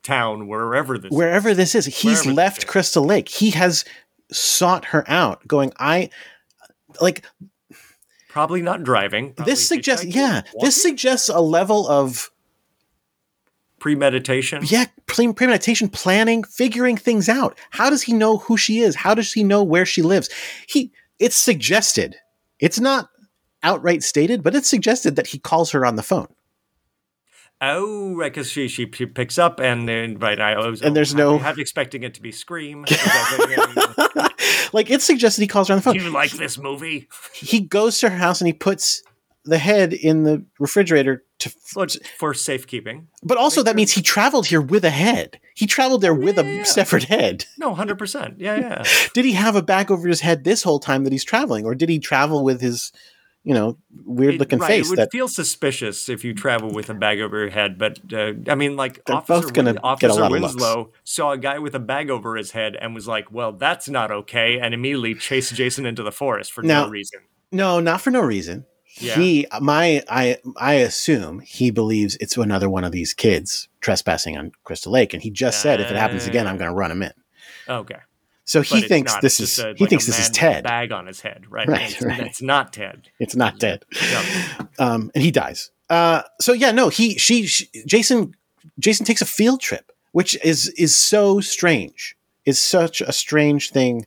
[0.03, 1.11] town, wherever this.
[1.11, 2.65] wherever this is, he's Wherever left is.
[2.65, 3.29] Crystal Lake.
[3.29, 3.85] He has
[4.33, 6.11] sought her out, going, I
[7.01, 7.25] like
[8.29, 9.33] Probably not driving.
[9.33, 10.05] probably this suggests.
[10.07, 12.31] Yeah, walking, this suggests a level of
[13.85, 14.63] premeditation.
[14.65, 19.15] yeah pre- premeditation planning figuring things out how does he know who she is how
[19.15, 20.31] does he know where she lives
[20.67, 22.17] he it's suggested
[22.59, 23.11] it's not
[23.63, 26.29] outright stated but it's suggested that he calls her on the phone
[27.61, 30.39] Oh, right, because she, she she picks up and then right.
[30.39, 32.85] I was And there's oh, half- no- half expecting it to be Scream.
[32.91, 34.29] I
[34.73, 35.95] like it's suggested he calls her on the phone.
[35.97, 37.09] Do you like this movie?
[37.33, 39.03] he goes to her house and he puts
[39.45, 43.09] the head in the refrigerator to for safekeeping.
[43.23, 46.43] but also that means he traveled here with a head he traveled there with Yeah.
[46.45, 48.41] a severed head No, hundred percent.
[48.41, 48.85] Yeah, yeah.
[49.15, 51.75] did he have a bag over his head this whole time that he's traveling or
[51.75, 52.93] did he travel with his
[53.47, 53.77] you know
[54.07, 57.21] weird looking right, face It would that feel suspicious if you travel with a bag
[57.21, 60.29] over your head, but uh, I mean, like Officer, Win- Officer.
[60.31, 63.87] Winslow saw a guy with a bag over his head and was like, "Well, that's
[63.87, 67.21] not okay," and immediately chased Jason into the forest for Now- no reason.
[67.53, 68.65] No, not for no reason.
[68.97, 69.17] Yeah.
[69.17, 74.53] He, my, I, I assume he believes it's another one of these kids trespassing on
[74.65, 77.03] Crystal Lake, and he just said, if it happens again, I'm going to run him
[77.03, 77.13] in.
[77.69, 77.99] Okay,
[78.45, 80.65] So he thinks this is a- he like thinks this is man with a Ted.
[80.65, 81.67] bag on his head, right?
[81.67, 82.21] Right, It's, right.
[82.21, 83.09] it's not Ted.
[83.19, 83.85] It's not Ted.
[84.13, 84.69] No.
[84.79, 85.71] Um, and he dies.
[85.91, 88.35] Uh, so yeah, no, he, she, she, Jason,
[88.79, 92.17] Jason takes a field trip, which is is so strange.
[92.45, 94.07] Is such a strange thing.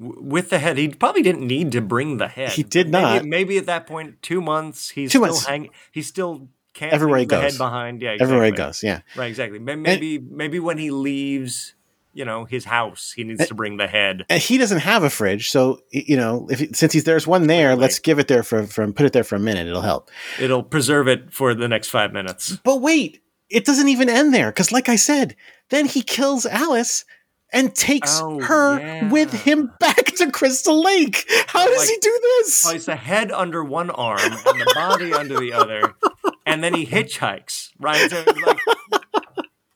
[0.00, 2.50] With the head, he probably didn't need to bring the head.
[2.52, 3.24] He did not.
[3.24, 5.44] Maybe, at that point, two months, he's Two still months.
[5.46, 5.70] hanging.
[5.90, 7.52] He's still can't Everywhere he the goes.
[7.52, 8.00] head behind.
[8.02, 9.00] Yeah, Everywhere he goes, yeah.
[9.16, 9.58] Right, exactly.
[9.58, 11.74] May- Maybe maybe when he leaves,
[12.14, 14.24] you know, his house, he needs to bring the head.
[14.28, 17.70] And he doesn't have a fridge, so you know, if since he's there's one there,
[17.70, 17.80] Clearly.
[17.80, 19.66] let's give it there for, for put it there for a minute.
[19.66, 20.10] It'll help.
[20.38, 22.56] It'll preserve it for the next five minutes.
[22.62, 23.20] But wait,
[23.50, 25.34] it doesn't even end there because, like I said,
[25.70, 27.04] then he kills Alice
[27.52, 29.08] and takes Oh, her yeah.
[29.10, 31.24] with him back to Crystal Lake.
[31.46, 32.64] How does Like- he do this?
[32.64, 35.94] Place the head under one arm and the body under the other,
[36.46, 37.70] and then he hitchhikes.
[37.78, 38.10] Right?
[38.10, 38.58] So, like,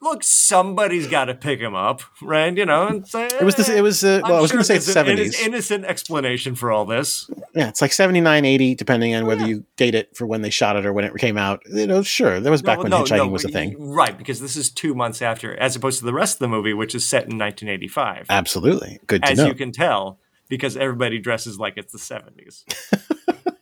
[0.03, 2.55] look, somebody's got to pick him up, right?
[2.55, 3.69] You know, and say, It was this.
[3.71, 4.05] It was.
[4.05, 5.41] Uh, I'm well, I was sure going to say it's there's an seventies.
[5.41, 7.31] innocent explanation for all this.
[7.55, 10.77] Yeah, it's like 79, 80, depending on whether you date it for when they shot
[10.77, 11.63] it or when it came out.
[11.73, 13.75] You know, sure, that was back No, when no, hitchhiking no, was a thing.
[13.79, 14.17] right?
[14.17, 16.95] Because this is two months after, as opposed to the rest of the movie, which
[16.95, 19.47] is set in 1985, Absolutely, good to as know.
[19.47, 22.65] you can tell, because everybody dresses like it's the 70s.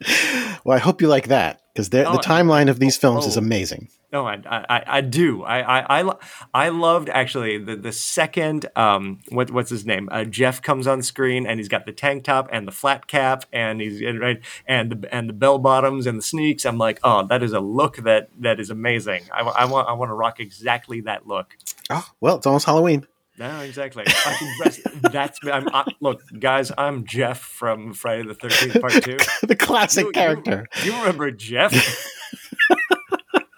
[0.62, 3.40] Well, I hope you like that because the Oh, timeline of these films is oh.
[3.40, 3.88] amazing.
[4.12, 5.44] No, I, I, I do.
[5.44, 6.14] I, I, I,
[6.52, 8.66] I loved actually the the second.
[8.74, 10.08] Um, what what's his name?
[10.10, 13.44] Uh, Jeff comes on screen and he's got the tank top and the flat cap
[13.52, 16.66] and he's right and the and the bell bottoms and the sneaks.
[16.66, 19.22] I'm like, oh, that is a look that that is amazing.
[19.32, 21.56] I, I want I want to rock exactly that look.
[21.88, 23.06] Oh, well, it's almost Halloween.
[23.40, 24.04] No, exactly.
[24.06, 24.80] I can dress,
[25.12, 25.50] that's me.
[25.50, 26.70] I'm, I, look, guys.
[26.76, 29.16] I'm Jeff from Friday the Thirteenth Part Two.
[29.46, 30.66] the classic You- you- character.
[30.84, 31.72] You, remember Jeff?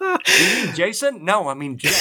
[0.01, 1.25] you mean Jason?
[1.25, 2.01] No, I mean Jeff.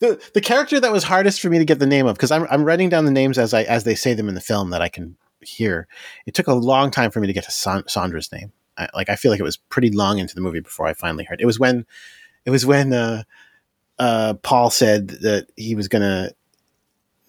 [0.00, 2.46] the the character that was hardest for me to get the name of because I'm
[2.50, 4.82] I'm writing down the names as I as they say them in the film that
[4.82, 5.86] I can hear.
[6.26, 8.52] It took a long time for me to get to San- Sandra's name.
[8.76, 11.24] I, like I feel like it was pretty long into the movie before I finally
[11.24, 11.40] heard.
[11.40, 11.86] It was when
[12.44, 13.22] it was when uh,
[13.98, 16.30] uh, Paul said that he was gonna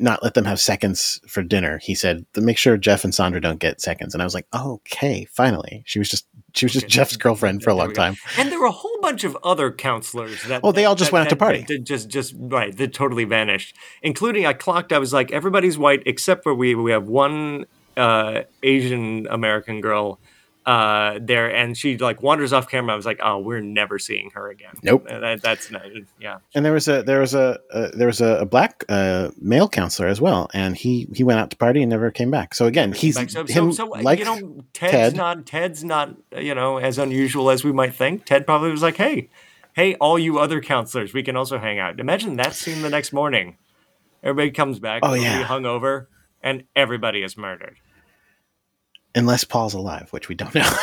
[0.02, 1.78] not let them have seconds for dinner.
[1.78, 5.26] He said, "Make sure Jeff and Sandra don't get seconds." And I was like, "Okay,
[5.32, 6.92] finally." She was just she was just Okay.
[6.92, 8.16] Jeff's girlfriend for a long time.
[8.38, 10.62] And there were a whole bunch of other counselors that.
[10.64, 11.64] Oh, they all that- just went out to party.
[11.68, 12.76] that just, just right.
[12.76, 14.92] they totally vanished, including I clocked.
[14.92, 16.76] I was like, everybody's white except for we.
[16.76, 20.20] We have one uh, Asian American girl
[20.66, 22.94] uh, there, and she like wanders off camera.
[22.94, 24.74] I was like, oh, we're never seeing her again.
[24.84, 25.08] Nope.
[25.10, 25.82] Uh, That, that's not.
[26.20, 26.38] Yeah.
[26.54, 29.68] And there was a there was a uh, there was a, a black uh, male
[29.68, 32.54] counselor as well, and he he went out to party and never came back.
[32.54, 35.16] So again, he's Like, so, him so, so like you know, Ted's Ted.
[35.16, 38.26] not Ted's not uh, you know as unusual as we might think.
[38.26, 39.30] Ted probably was like, hey,
[39.74, 42.00] hey, all you other counselors, we can also hang out.
[42.00, 43.58] Imagine that scene the next morning.
[44.24, 45.44] Everybody comes back, Oh, totally yeah.
[45.46, 46.06] hungover,
[46.44, 47.78] and everybody is murdered.
[49.16, 50.70] Unless Paul's alive, which we don't know.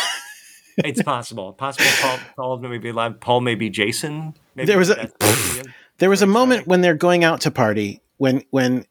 [0.84, 1.54] It's possible.
[1.54, 1.90] Possible.
[2.00, 3.18] Paul, Paul may be alive.
[3.18, 4.32] Paul may be Jason.
[4.54, 7.40] Maybe There was a- That's- that's the- there was a moment when they're going out
[7.40, 8.84] to party when when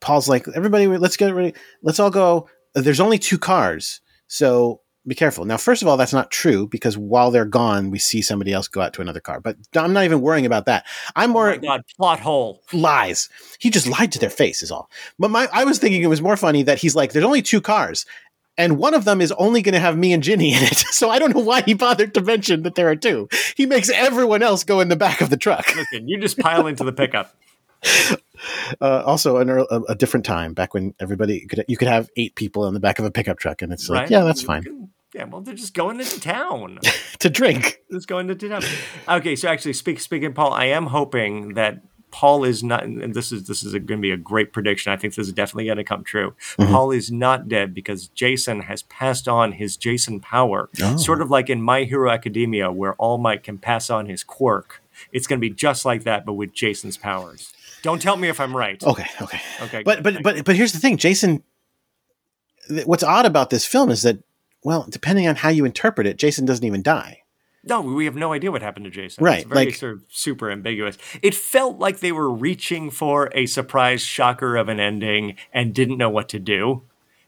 [0.00, 1.52] Paul's like, "Everybody, let's get ready.
[1.82, 5.44] Let's all go." There's only two cars, so be careful.
[5.44, 8.66] Now, first of all, that's not true because while they're gone, we see somebody else
[8.66, 9.38] go out to another car.
[9.38, 10.86] But I'm not even worrying about that.
[11.14, 11.82] I'm Oh more my God!
[11.98, 12.62] Plot hole.
[12.72, 13.28] lies.
[13.58, 14.88] He just lied to their face, is all.
[15.18, 17.60] But my, I was thinking it was more funny that he's like, there's only two
[17.60, 18.06] cars,
[18.56, 20.84] and one of them is only going to have me and Ginny in it.
[20.94, 23.28] So I don't know why he bothered to mention that there are two.
[23.56, 25.66] He makes everyone else go in the back of the truck.
[25.76, 27.34] Listen, you just pile into the pickup.
[28.80, 32.36] Uh, also, an, earl- a, different time back when everybody could you could have eight
[32.36, 35.24] people in the back of a pickup truck, and it's like, yeah, that's fine Yeah,
[35.24, 36.78] well, they're just going into town.
[37.18, 37.80] to drink.
[37.90, 38.62] Just going into town.
[39.08, 41.82] Okay, so actually, speak, speaking Paul, I am hoping that
[42.16, 44.92] Paul is not, and this is this is going to be a great prediction.
[44.92, 46.34] I think this is definitely going to come true.
[46.58, 46.70] Mm-hmm.
[46.70, 50.96] Paul is not dead because Jason has passed on his Jason power, Oh.
[50.96, 54.80] sort of like in My Hero Academia, where All Might can pass on his quirk.
[55.12, 57.52] It's going to be just like that, but with Jason's powers.
[57.82, 58.80] Don't tell me if I'm right.
[58.80, 59.40] Okay, okay.
[59.62, 61.42] Okay, But but but but here's the thing, Jason.
[62.68, 64.18] th- What's odd about this film is that,
[64.62, 67.22] well, depending on how you interpret it, Jason doesn't even die.
[67.66, 69.24] No, we have no idea what happened to Jason.
[69.24, 70.98] Right, It's very like- sort of super ambiguous.
[71.22, 75.96] It felt like they were reaching for a surprise shocker of an ending and didn't
[75.98, 76.82] know what to do.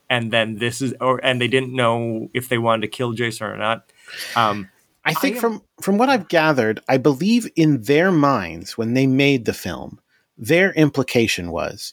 [0.08, 3.46] And then this is, or and they didn't know if they wanted to kill Jason
[3.48, 3.90] or not.
[4.36, 4.68] Um,
[5.04, 9.06] I think am- from from what I've gathered, I believe in their minds when they
[9.06, 10.00] made the film,
[10.38, 11.92] their implication was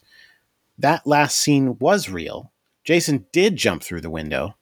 [0.78, 2.52] that last scene was real.
[2.84, 4.56] Jason did jump through the window,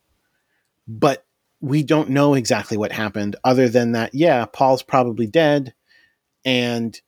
[0.87, 1.24] but
[1.63, 5.73] we don't know exactly what happened other than that yeah, Paul's probably dead
[6.45, 7.01] and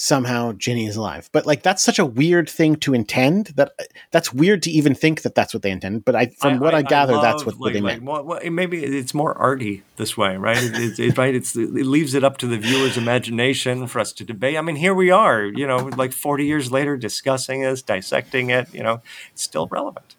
[0.00, 1.28] somehow Ginny is alive.
[1.32, 3.72] But like that's such a weird thing to intend that
[4.12, 6.82] that's weird to even think that that's what they intended, but I from what I,
[6.82, 8.24] gather that's love, what, what like, they like, meant.
[8.24, 10.62] well, maybe it's more arty this way, right?
[10.62, 11.34] It, it's it's right.
[11.34, 14.56] It's it leaves it up to the viewer's imagination for us to debate.
[14.56, 18.72] I mean, here we are, you know, like forty years later, discussing this, dissecting it.
[18.72, 20.14] You know, it's still relevant.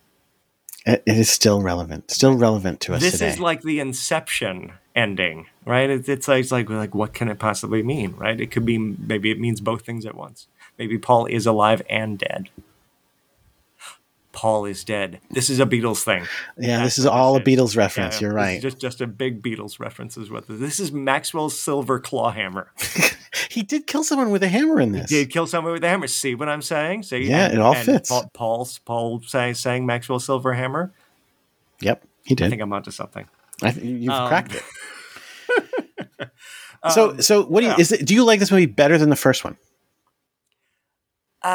[0.85, 3.29] It- it is still relevant, still relevant to us this today.
[3.29, 5.89] is like the Inception ending, right?
[5.89, 8.39] It, it's like it's like like what can it possibly mean, right?
[8.39, 10.47] It could be maybe it means both things at once.
[10.77, 12.49] Maybe Paul is alive and dead.
[14.31, 15.19] Paul is dead.
[15.31, 16.25] This is a Beatles thing.
[16.57, 17.41] Yeah, That's this is all a.
[17.41, 18.15] Beatles reference.
[18.21, 18.61] Yeah, You're right.
[18.61, 20.91] just just a big Beatles reference is what this, this is.
[20.91, 22.71] Maxwell's silver claw hammer.
[23.49, 25.09] He did kill someone with a hammer in this.
[25.09, 26.07] He did kill someone with a hammer.
[26.07, 27.03] See what I'm saying?
[27.03, 28.09] See, Yeah, it all fits.
[28.09, 30.91] Paul, Paul's Paul saying saying Maxwell silver hammer.
[31.81, 32.45] Yep, he did.
[32.47, 33.27] I think I'm onto something.
[33.61, 36.29] I th- you've Um, cracked it.
[36.91, 37.81] so, so what do you Um, yeah.
[37.81, 38.05] is it?
[38.05, 39.57] Do you like this movie better than the first one?
[41.43, 41.47] Uh,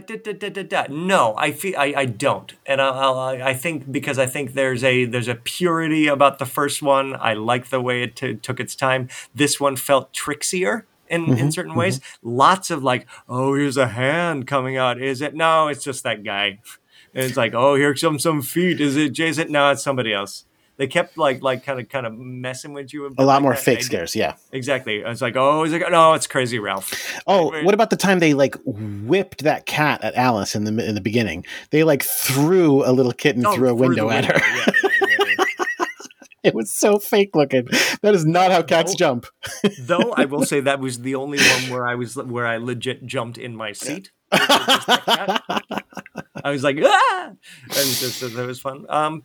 [0.00, 4.18] da, da, da, no, I feel I, I don't, and I, I I think because
[4.18, 7.16] I think there's a there's a purity about the first one.
[7.16, 9.08] I like the way it t- took its time.
[9.34, 12.00] This one felt trixier in Mm-hmm, in certain ways.
[12.22, 15.00] Lots of like, oh, here's a hand coming out.
[15.00, 15.34] Is it?
[15.34, 16.60] No, it's just that guy.
[17.14, 18.80] And it's like, oh, here comes some feet.
[18.80, 19.52] Is it Jason?
[19.52, 20.46] No, it's somebody else.
[20.82, 23.06] They kept like like kind of kind of messing with you.
[23.06, 23.60] A lot like more that.
[23.62, 24.16] fake I- scares.
[24.16, 24.34] Yeah.
[24.50, 25.04] Exactly.
[25.04, 26.92] I was like, oh, he's like, no, it's crazy, Ralph.
[27.28, 30.96] Oh, what about the time they like whipped that cat at Alice in the in
[30.96, 31.44] the beginning?
[31.70, 34.34] They like threw a little kitten Oh, through a the window at her.
[34.36, 35.44] Yeah, yeah, yeah, yeah.
[36.42, 37.68] It was so fake looking.
[38.02, 38.96] That is not how cats No.
[38.96, 39.26] jump.
[39.78, 43.06] Though I will say that was the only one where I was where I legit
[43.06, 44.10] jumped in my seat.
[46.44, 46.84] It was just like that.
[46.84, 48.86] I was like, ah, and just, that was fun.
[48.88, 49.24] Um,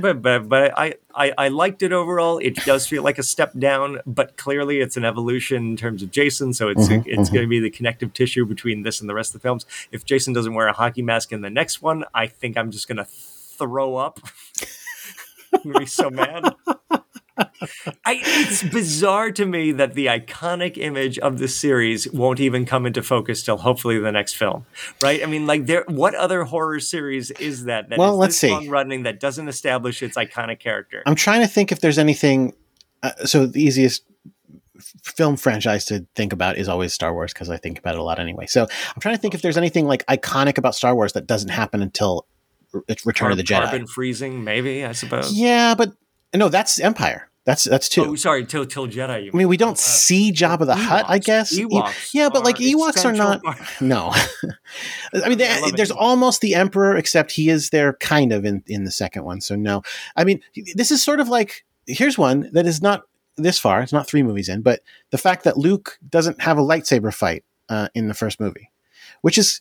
[0.00, 2.38] but, but, but, I, I, I liked it overall.
[2.38, 6.10] It does feel like a step down, but clearly it's an evolution in terms of
[6.10, 6.52] Jason.
[6.54, 7.34] So it's Mhm, it's mhm.
[7.34, 9.66] going to be the connective tissue between this and the rest of the films.
[9.90, 12.88] If Jason doesn't wear a hockey mask in the next one, I think I'm just
[12.88, 14.20] going to throw up.
[15.54, 16.54] I'm gonna be so mad.
[18.04, 22.86] I, it's bizarre to me that the iconic image of the series won't even come
[22.86, 24.66] into focus till hopefully the next film,
[25.02, 25.22] right?
[25.22, 25.84] I mean, like, there.
[25.88, 27.88] What other horror series is that?
[27.90, 28.50] that Well, is let's see.
[28.50, 31.02] long running that doesn't establish its iconic character.
[31.06, 32.54] I'm trying to think if there's anything.
[33.02, 34.04] Uh, so the easiest
[35.04, 38.02] film franchise to think about is always Star Wars because I think about it a
[38.02, 38.46] lot anyway.
[38.46, 41.50] So I'm trying to think if there's anything like iconic about Star Wars that doesn't
[41.50, 42.26] happen until
[43.04, 43.62] Return of the Jedi.
[43.64, 45.32] Carbon freezing, maybe I suppose.
[45.32, 45.92] Yeah, but
[46.34, 47.28] no, that's Empire.
[47.44, 48.04] That's that's two.
[48.04, 49.24] Oh, sorry, till till Jedi.
[49.24, 51.52] You I mean, we Uh, don't see Jabba the Hutt, I guess.
[51.58, 53.42] Ewoks yeah, but like Ewoks are not.
[53.42, 54.12] part- No,
[55.24, 55.76] I mean, I love it.
[55.76, 59.40] there's almost the Emperor, except he is there kind of in in the second one.
[59.40, 59.82] So no,
[60.16, 60.40] I mean,
[60.74, 63.02] this is sort of like here's one that is not
[63.36, 63.82] this far.
[63.82, 64.80] It's not three movies in, but
[65.10, 68.70] the fact that Luke doesn't have a lightsaber fight uh, in the first movie,
[69.22, 69.60] which is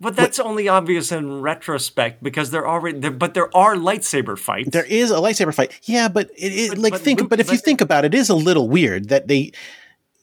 [0.00, 2.98] But that's only obvious in retrospect because there already.
[2.98, 4.70] There, but there are lightsaber fights.
[4.70, 5.78] there is a lightsaber fight.
[5.84, 7.20] Yeah, but it, But- like but think.
[7.20, 9.52] Luke- but if you think about it, it is a little weird that they,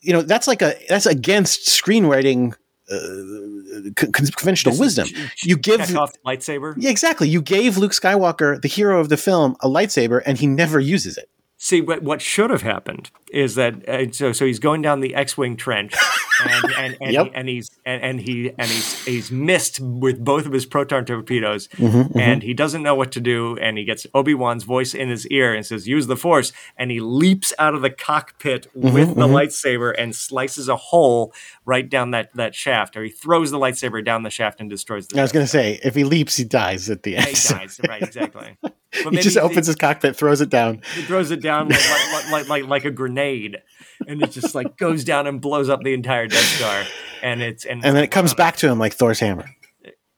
[0.02, 2.54] you know, that's like a that's against screenwriting.
[2.92, 5.08] Uh, con- conventional This wisdom.
[5.44, 5.80] You give
[6.26, 6.74] lightsaber.
[6.78, 7.30] Yeah, exactly.
[7.30, 11.18] You gave Luke Skywalker, the hero of the film, a lightsaber, and he never uses
[11.18, 11.30] it.
[11.58, 15.16] See, what what should have happened is that uh, so so he's going down the
[15.16, 15.94] X-wing trench,
[16.50, 17.26] and and and, Yep.
[17.28, 21.06] he, and he's and, and he and he's he's missed with both of his proton
[21.06, 24.94] torpedoes, Mm-hmm, and he doesn't know what to do, and he gets Obi Wan's voice
[24.94, 28.68] in his ear and says, "Use the Force," and he leaps out of the cockpit
[28.76, 31.34] Mm-hmm, with the lightsaber and slices a hole
[31.66, 35.08] right down that that shaft, or he throws the lightsaber down the shaft and destroys
[35.08, 35.20] the.
[35.20, 37.26] I was going to say, if he leaps, he dies at the end.
[37.28, 38.02] he dies, right?
[38.02, 38.58] Exactly.
[38.62, 40.82] But he just opens his cockpit, throws it down.
[40.96, 41.80] he throws it down like,
[42.12, 43.62] like, like, like, like a grenade,
[44.08, 46.84] and it just like goes down and blows up the entire Death Star.
[47.22, 49.50] And it's and, And then it comes back to him like Thor's hammer.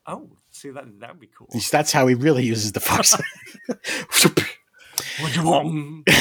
[0.05, 1.47] Oh, see that that would be cool.
[1.71, 3.15] That's how he really uses the Force.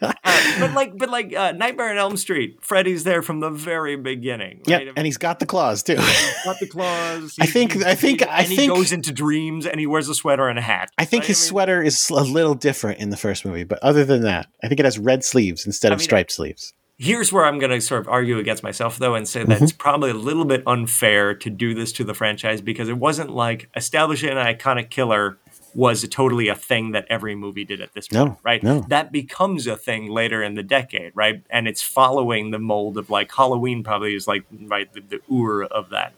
[0.00, 0.12] Uh,
[0.60, 4.60] but like, but like uh, Nightmare on Elm Street, Freddy's there from the very beginning.
[4.66, 5.96] yeah, I mean, and he's got the claws too.
[6.44, 7.36] got the claws.
[7.40, 10.08] I think- he- I think- he- I and he goes into dreams, and he wears
[10.08, 10.90] a sweater and a hat.
[10.98, 11.28] I think right?
[11.28, 14.46] his mean, sweater is a little different in the first movie, but other than that,
[14.62, 16.74] I think it has red sleeves instead I of mean, striped sleeves.
[17.00, 19.50] Here's where I'm going to sort of argue against myself, though, and say Mm-hmm.
[19.50, 22.98] that it's probably a little bit unfair to do this to the franchise because it
[22.98, 25.38] wasn't like establishing an iconic killer
[25.74, 28.62] was totally a thing that every movie did at this No, point, right?
[28.62, 28.84] no.
[28.88, 31.42] That becomes a thing later in the decade, right?
[31.50, 35.64] And it's following the mold of like Halloween, probably is like right the, the ur
[35.64, 36.14] of that.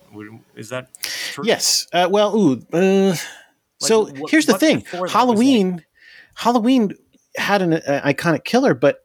[0.57, 1.45] Is that true?
[1.47, 1.87] Yes.
[1.93, 2.63] Uh, well, ooh.
[2.73, 3.17] Uh,
[3.79, 5.85] so what- here's the thing: before that was Halloween,
[6.35, 6.93] Halloween
[7.37, 9.05] had an uh, iconic killer, but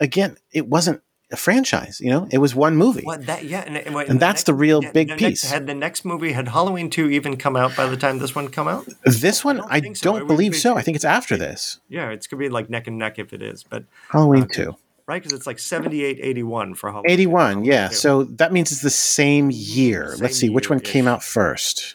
[0.00, 1.02] again, it wasn't
[1.36, 2.00] a franchise.
[2.00, 3.02] You know, it was one movie.
[3.04, 3.44] What that?
[3.44, 5.44] Yeah, and, and, And that's the real big next- piece.
[5.50, 8.48] had the next movie had Halloween two even come out by the time this one
[8.48, 8.86] come out?
[9.04, 10.12] This one, don't I so.
[10.18, 10.76] don't believe be- so.
[10.76, 11.80] I think it's after this.
[11.88, 14.64] Yeah, it's gonna be like neck and neck if it is, but Halloween Okay.
[14.64, 14.76] two.
[15.06, 17.94] right because it's like 78 81 for halloween 81 yeah two.
[17.94, 20.92] so that means it's the same year Same let's see which one year-ish.
[20.92, 21.94] came out first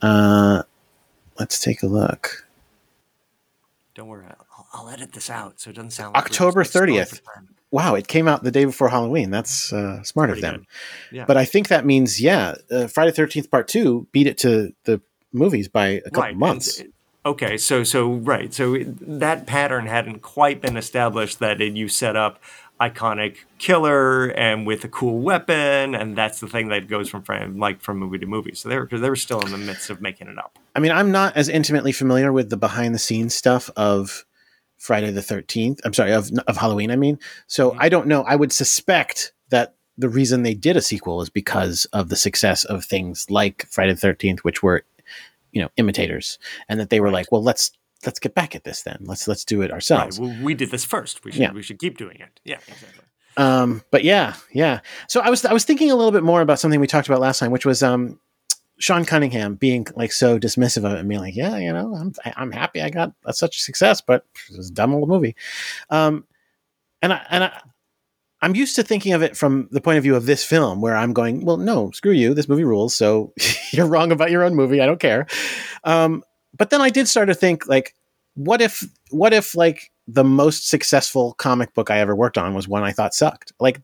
[0.00, 0.62] uh
[1.38, 2.46] let's take a look
[3.94, 4.24] don't worry
[4.56, 7.20] I'll, I'll edit this out so it doesn't sound like October 30th.
[7.74, 9.28] Wow it came out the day before halloween.
[9.30, 10.64] That's uh, smart of them.
[11.10, 11.24] Yeah.
[11.26, 15.00] but i think that means yeah uh, friday 13th part 2 beat it to the
[15.32, 16.82] movies by a couple right and- months.
[17.26, 18.00] okay so so
[18.34, 18.64] right so
[19.22, 22.38] that pattern hadn't quite been established that it, you set up
[22.80, 27.58] iconic killer and with a cool weapon and that's the thing that goes from frame
[27.58, 28.54] like from movie to movie.
[28.54, 30.58] So they were they were still in the midst of making it up.
[30.74, 34.24] I mean i'm not as intimately familiar with the behind the scenes stuff of
[34.84, 37.18] friday the 13th i'm sorry of, of halloween i mean.
[37.46, 37.76] So Mhm.
[37.80, 41.86] i don't know i would suspect that the reason they did a sequel is because
[41.98, 44.82] of the success of things like friday the 13th which were
[45.52, 47.72] you know imitators and that they were like well let's
[48.06, 48.98] let's get back at this then.
[49.10, 50.20] Let's let's do it right ourselves.
[50.20, 51.24] well, we did this first.
[51.24, 51.52] We should Yeah.
[51.52, 52.38] we should keep doing it.
[52.44, 53.04] Yeah exactly.
[53.38, 54.80] Um but yeah yeah.
[55.08, 57.20] So i was i was thinking a little bit more about something we talked about
[57.28, 58.20] last time which was um
[58.78, 62.12] Sean Cunningham being like so dismissive of it and being like, yeah, you know, I'm
[62.36, 65.36] I'm happy I got such a success, but it was a dumb old movie.
[65.90, 66.26] Um,
[67.02, 67.60] and I and I.
[68.42, 70.94] I'm used to thinking of it from the point of view of this film, where
[70.94, 72.34] I'm going, well, no, screw you.
[72.34, 72.94] This movie rules.
[72.94, 73.32] So
[73.72, 74.82] you're wrong about your own movie.
[74.82, 75.26] I don't care.
[75.84, 76.22] Um,
[76.54, 77.94] but then I did start to think, like,
[78.34, 82.68] what if, what if, like, the most successful comic book I ever worked on was
[82.68, 83.54] one I thought sucked?
[83.60, 83.80] Like,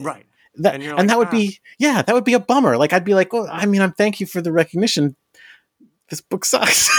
[0.00, 0.24] Right.
[0.56, 2.92] That, And and, like, that would "Ah." be yeah that would be a bummer like
[2.92, 5.14] i'd be like well i mean i'm thank you for the recognition
[6.10, 6.88] this book sucks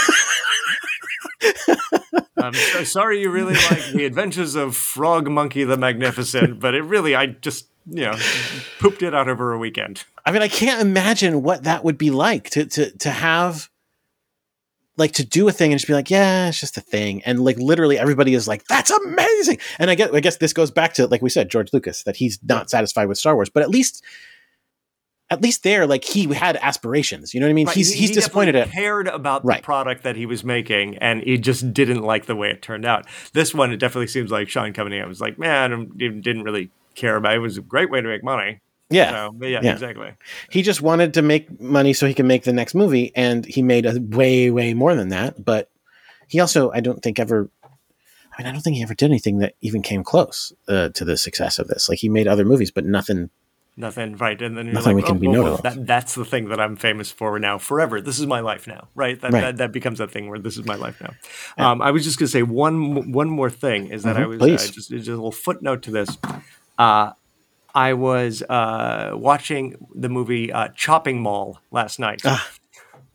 [2.36, 6.82] I'm so sorry you really like the adventures of Frog Monkey the Magnificent, but it
[6.82, 8.18] really, I just, you know,
[8.78, 10.04] pooped it out over a weekend.
[10.24, 13.68] i mean i can't imagine what that would be like to to to have
[15.00, 17.40] like to do a thing and just be like yeah it's just a thing and
[17.42, 20.92] like literally everybody is like that's amazing and i get i guess this goes back
[20.94, 23.70] to like we said george lucas that he's not satisfied with star wars but at
[23.70, 24.04] least
[25.30, 28.00] at least there like he had aspirations you know what i mean Right, he's he-
[28.00, 29.60] he's he disappointed at cared about Right.
[29.60, 32.84] the product that he was making, and he just didn't like the way it turned
[32.84, 33.06] out.
[33.32, 36.70] This one, it definitely seems like Sean Cunningham was like, man, I didn't didn't really
[36.94, 37.36] care about it.
[37.36, 38.60] It was a great way to make money.
[38.90, 39.72] Yeah So, yeah, Yeah.
[39.72, 40.12] exactly.
[40.50, 43.62] he just wanted to make money so he could make the next movie and he
[43.62, 45.70] made a way way more than that but
[46.28, 49.38] he also i don't think ever i mean i don't think he ever did anything
[49.38, 52.70] that even came close uh, to the success of this like he made other movies
[52.70, 53.30] but nothing
[53.76, 54.40] Nothing, right?
[54.42, 56.24] And then you're Nothing like, we can oh, be well, noted well, that, that's the
[56.24, 58.00] thing that I'm famous for now, forever.
[58.02, 59.18] This is my life now, right?
[59.20, 59.40] That Right.
[59.42, 61.14] That, that becomes a thing where this is my life now.
[61.56, 64.42] Um, I was just gonna say one one more thing is that I Mhm, was
[64.42, 66.18] uh, just, just a little footnote to this.
[66.76, 67.12] Uh,
[67.74, 72.22] I was uh, watching the movie uh, Chopping Mall last night.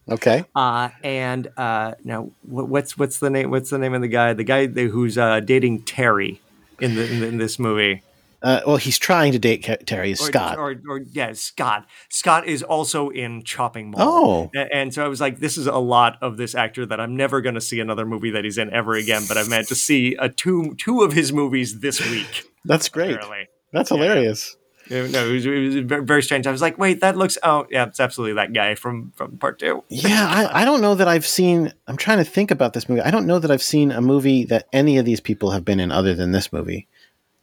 [0.10, 3.52] okay Uh, and uh, now, what, what's what's the name?
[3.52, 4.34] What's the name of the guy?
[4.34, 6.42] The guy who's uh, dating Terry
[6.80, 8.04] in the in, the, in this movie.
[8.44, 11.88] uh, well he's trying to date terry Or, scott or, or yeah, Scott.
[12.10, 14.52] Scott is also in Chopping Mall.
[14.54, 14.62] Oh.
[14.72, 17.42] And, so I was like, this is a lot of this actor that I'm never
[17.42, 19.24] going to see another movie that he's in ever again.
[19.28, 22.44] But I've managed to see a two two of his movies this week.
[22.66, 23.45] that's great Apparently.
[23.72, 24.56] That's hilarious
[24.90, 25.50] Yeah, No, it was, it
[25.90, 26.46] was very, strange.
[26.46, 27.40] I was like, wait, that looks.
[27.42, 29.84] Oh, yeah, it's absolutely that guy from from part two.
[29.90, 33.02] yeah I, I don't know that i've seen i'm trying to think about this movie
[33.02, 35.80] i don't know that i've seen a movie that any of these people have been
[35.80, 36.88] in other than this movie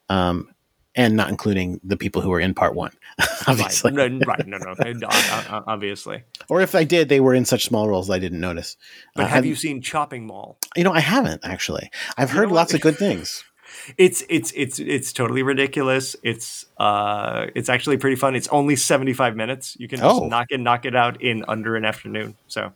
[0.08, 0.48] um
[0.94, 2.92] and not including the people who were in part one
[3.48, 4.74] obviously Right, no, right, no, no,
[5.08, 6.22] o- o- obviously.
[6.48, 8.76] or if I did, they were in such small roles I didn't notice.
[9.16, 10.58] But Uh, have you seen Chopping Mall?
[10.76, 11.90] You know, I haven't actually.
[12.18, 13.42] I've heard lots of good things.
[13.98, 16.16] It's it's it's it's totally ridiculous.
[16.22, 18.34] It's uh it's actually pretty fun.
[18.36, 19.76] It's only 75 minutes.
[19.78, 20.26] You can just Oh.
[20.28, 22.36] knock it knock it out in under an afternoon.
[22.48, 22.72] So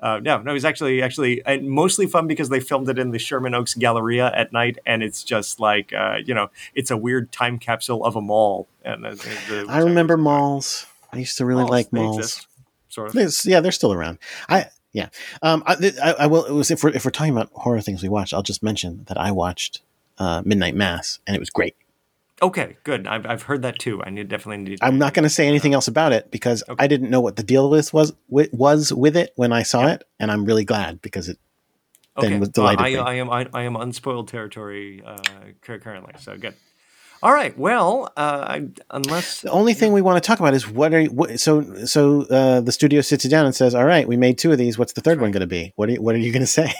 [0.00, 3.18] uh, no, no, it's actually actually and mostly fun because they filmed it in the
[3.18, 7.32] Sherman Oaks Galleria at night, and it's just like uh, you know, it's a weird
[7.32, 8.68] time capsule of a mall.
[8.84, 10.84] And uh, the- I remember malls.
[11.10, 12.18] I used to really malls, like malls.
[12.18, 12.48] exist,
[12.90, 13.44] sort of.
[13.46, 14.18] Yeah, they're still around.
[14.48, 15.08] I yeah.
[15.42, 16.44] Um, I, I, I will.
[16.44, 19.04] It was if we're if we're talking about horror things we watched, I'll just mention
[19.06, 19.80] that I watched
[20.18, 21.76] uh, Midnight Mass, and it was great.
[22.42, 23.06] Okay, good.
[23.06, 24.02] I've, I've heard that too.
[24.02, 24.78] I need definitely need.
[24.82, 27.42] I'm not going to say anything else about it because I didn't know what the
[27.42, 31.00] deal was was wi- was with it when I saw it, and I'm really glad
[31.00, 31.38] because it
[32.20, 32.98] then was delighted.
[32.98, 33.12] I.
[33.12, 35.18] I am I, I am unspoiled territory uh,
[35.62, 36.54] currently, so good.
[37.22, 37.56] All right.
[37.56, 41.00] Well, uh, I, unless The only thing we want to talk about is what are
[41.00, 44.16] you, what, so so uh, the studio sits you down and says, "All right, we
[44.18, 44.76] made two of these.
[44.76, 45.72] What's the third one going to be?
[45.76, 46.74] What are you, what are you going to say?"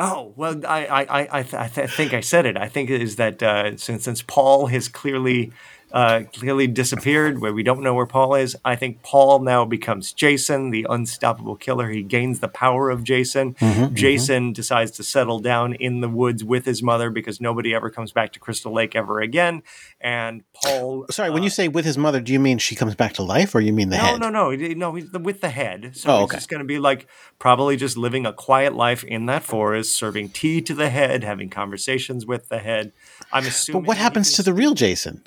[0.00, 2.56] Oh well, I I I I, th- I think I said it.
[2.56, 5.52] I think it is that uh, since since Paul has clearly
[5.92, 10.12] uh, clearly disappeared, where we don't know where Paul is, I think Paul now becomes
[10.12, 11.88] Jason, the unstoppable killer.
[11.88, 13.54] He gains the power of Jason.
[13.54, 17.90] Mm-hmm, Jason decides to settle down in the woods with his mother because nobody ever
[17.90, 19.62] comes back to Crystal Lake ever again.
[20.00, 22.94] And Paul, Sorry, when uh, you say with his mother, do you mean she comes
[22.94, 24.20] back to life, or you mean the no, head?
[24.20, 24.74] no, no, no.
[24.74, 24.94] no.
[24.94, 25.92] He's the, with the head.
[25.94, 26.36] So Oh, he's okay.
[26.36, 27.06] just going to be like
[27.38, 31.50] probably just living a quiet life in that forest, serving tea to the head, having
[31.50, 32.92] conversations with the head.
[33.32, 33.82] I'm assuming.
[33.82, 35.22] But what happens to the real Jason?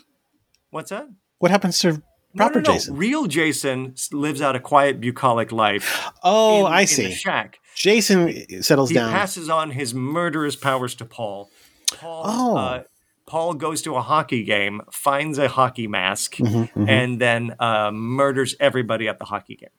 [0.74, 1.08] What's that?
[1.40, 2.02] What happens to
[2.36, 2.74] proper no, no.
[2.74, 2.96] Jason?
[2.96, 6.10] Real Jason lives out a quiet, bucolic life.
[6.24, 7.12] Oh, in- I in see.
[7.12, 7.60] shack.
[7.76, 9.10] Jason settles He down.
[9.10, 11.50] He passes on his murderous powers to Paul.
[11.92, 12.58] Paul, Oh.
[12.58, 12.84] uh,
[13.26, 18.56] Paul goes to a hockey game, finds a hockey mask, Mm-hmm, and then uh, murders
[18.60, 19.70] everybody at the hockey game.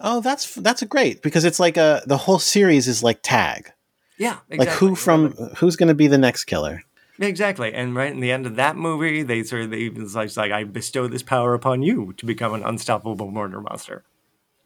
[0.00, 3.70] oh, that's that's great because it's like a the whole series is like tag.
[4.18, 6.82] Yeah, Like who from who's going to be the next killer?
[7.22, 10.26] Exactly, and right in the end of that movie, they sort of they even like,
[10.26, 14.04] it's like I bestow this power upon you to become an unstoppable murder monster.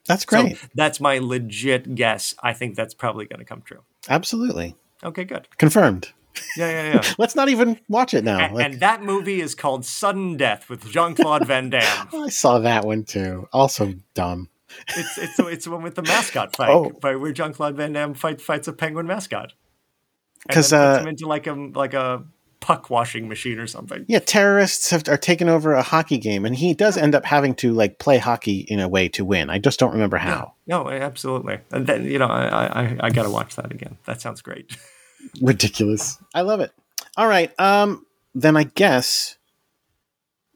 [0.07, 0.59] That's So great.
[0.75, 2.35] that's my legit guess.
[2.43, 3.83] I think that's probably going to come true.
[4.09, 5.49] Absolutely Okay, good.
[5.59, 6.13] confirmed.
[6.57, 7.13] Yeah, yeah, yeah.
[7.19, 8.39] Let's not even watch it now.
[8.39, 12.09] and, Like, and that movie is called Sudden Death with Jean Claude Van Damme.
[12.15, 13.49] I saw that one too.
[13.53, 14.49] Also dumb.
[14.97, 16.91] It's it's the- it's the one with the mascot fight, Oh.
[17.01, 19.53] where Jean Claude Van Damme fight, fights a penguin mascot.
[20.47, 22.25] Because then puts uh, him into like a like a
[22.67, 24.05] puck washing machine or something.
[24.09, 27.55] Yeah, terrorists have, are taking over a hockey game, and he does end up having
[27.57, 29.51] to like play hockey in a way to win.
[29.51, 30.55] I just don't remember how.
[30.67, 31.59] No, absolutely.
[31.71, 33.99] And then you know, I I, I got to watch that again.
[34.07, 34.77] That sounds great.
[35.41, 36.19] Ridiculous.
[36.35, 36.73] I love it.
[37.17, 37.53] All right.
[37.61, 38.05] Um.
[38.35, 39.37] Then I guess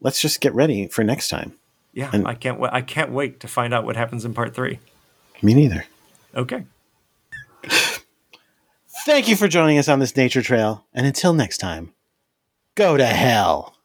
[0.01, 1.53] let's just get ready for next time.
[1.93, 2.71] Yeah, And- I can't wait.
[2.73, 4.79] I can't wait to find out what happens in part three.
[5.41, 5.85] Me neither.
[6.35, 6.65] Okay.
[9.05, 11.93] Thank you for joining us on this nature trail, and until next time,
[12.75, 13.75] go to hell.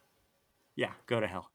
[0.74, 1.50] Yeah, go to hell.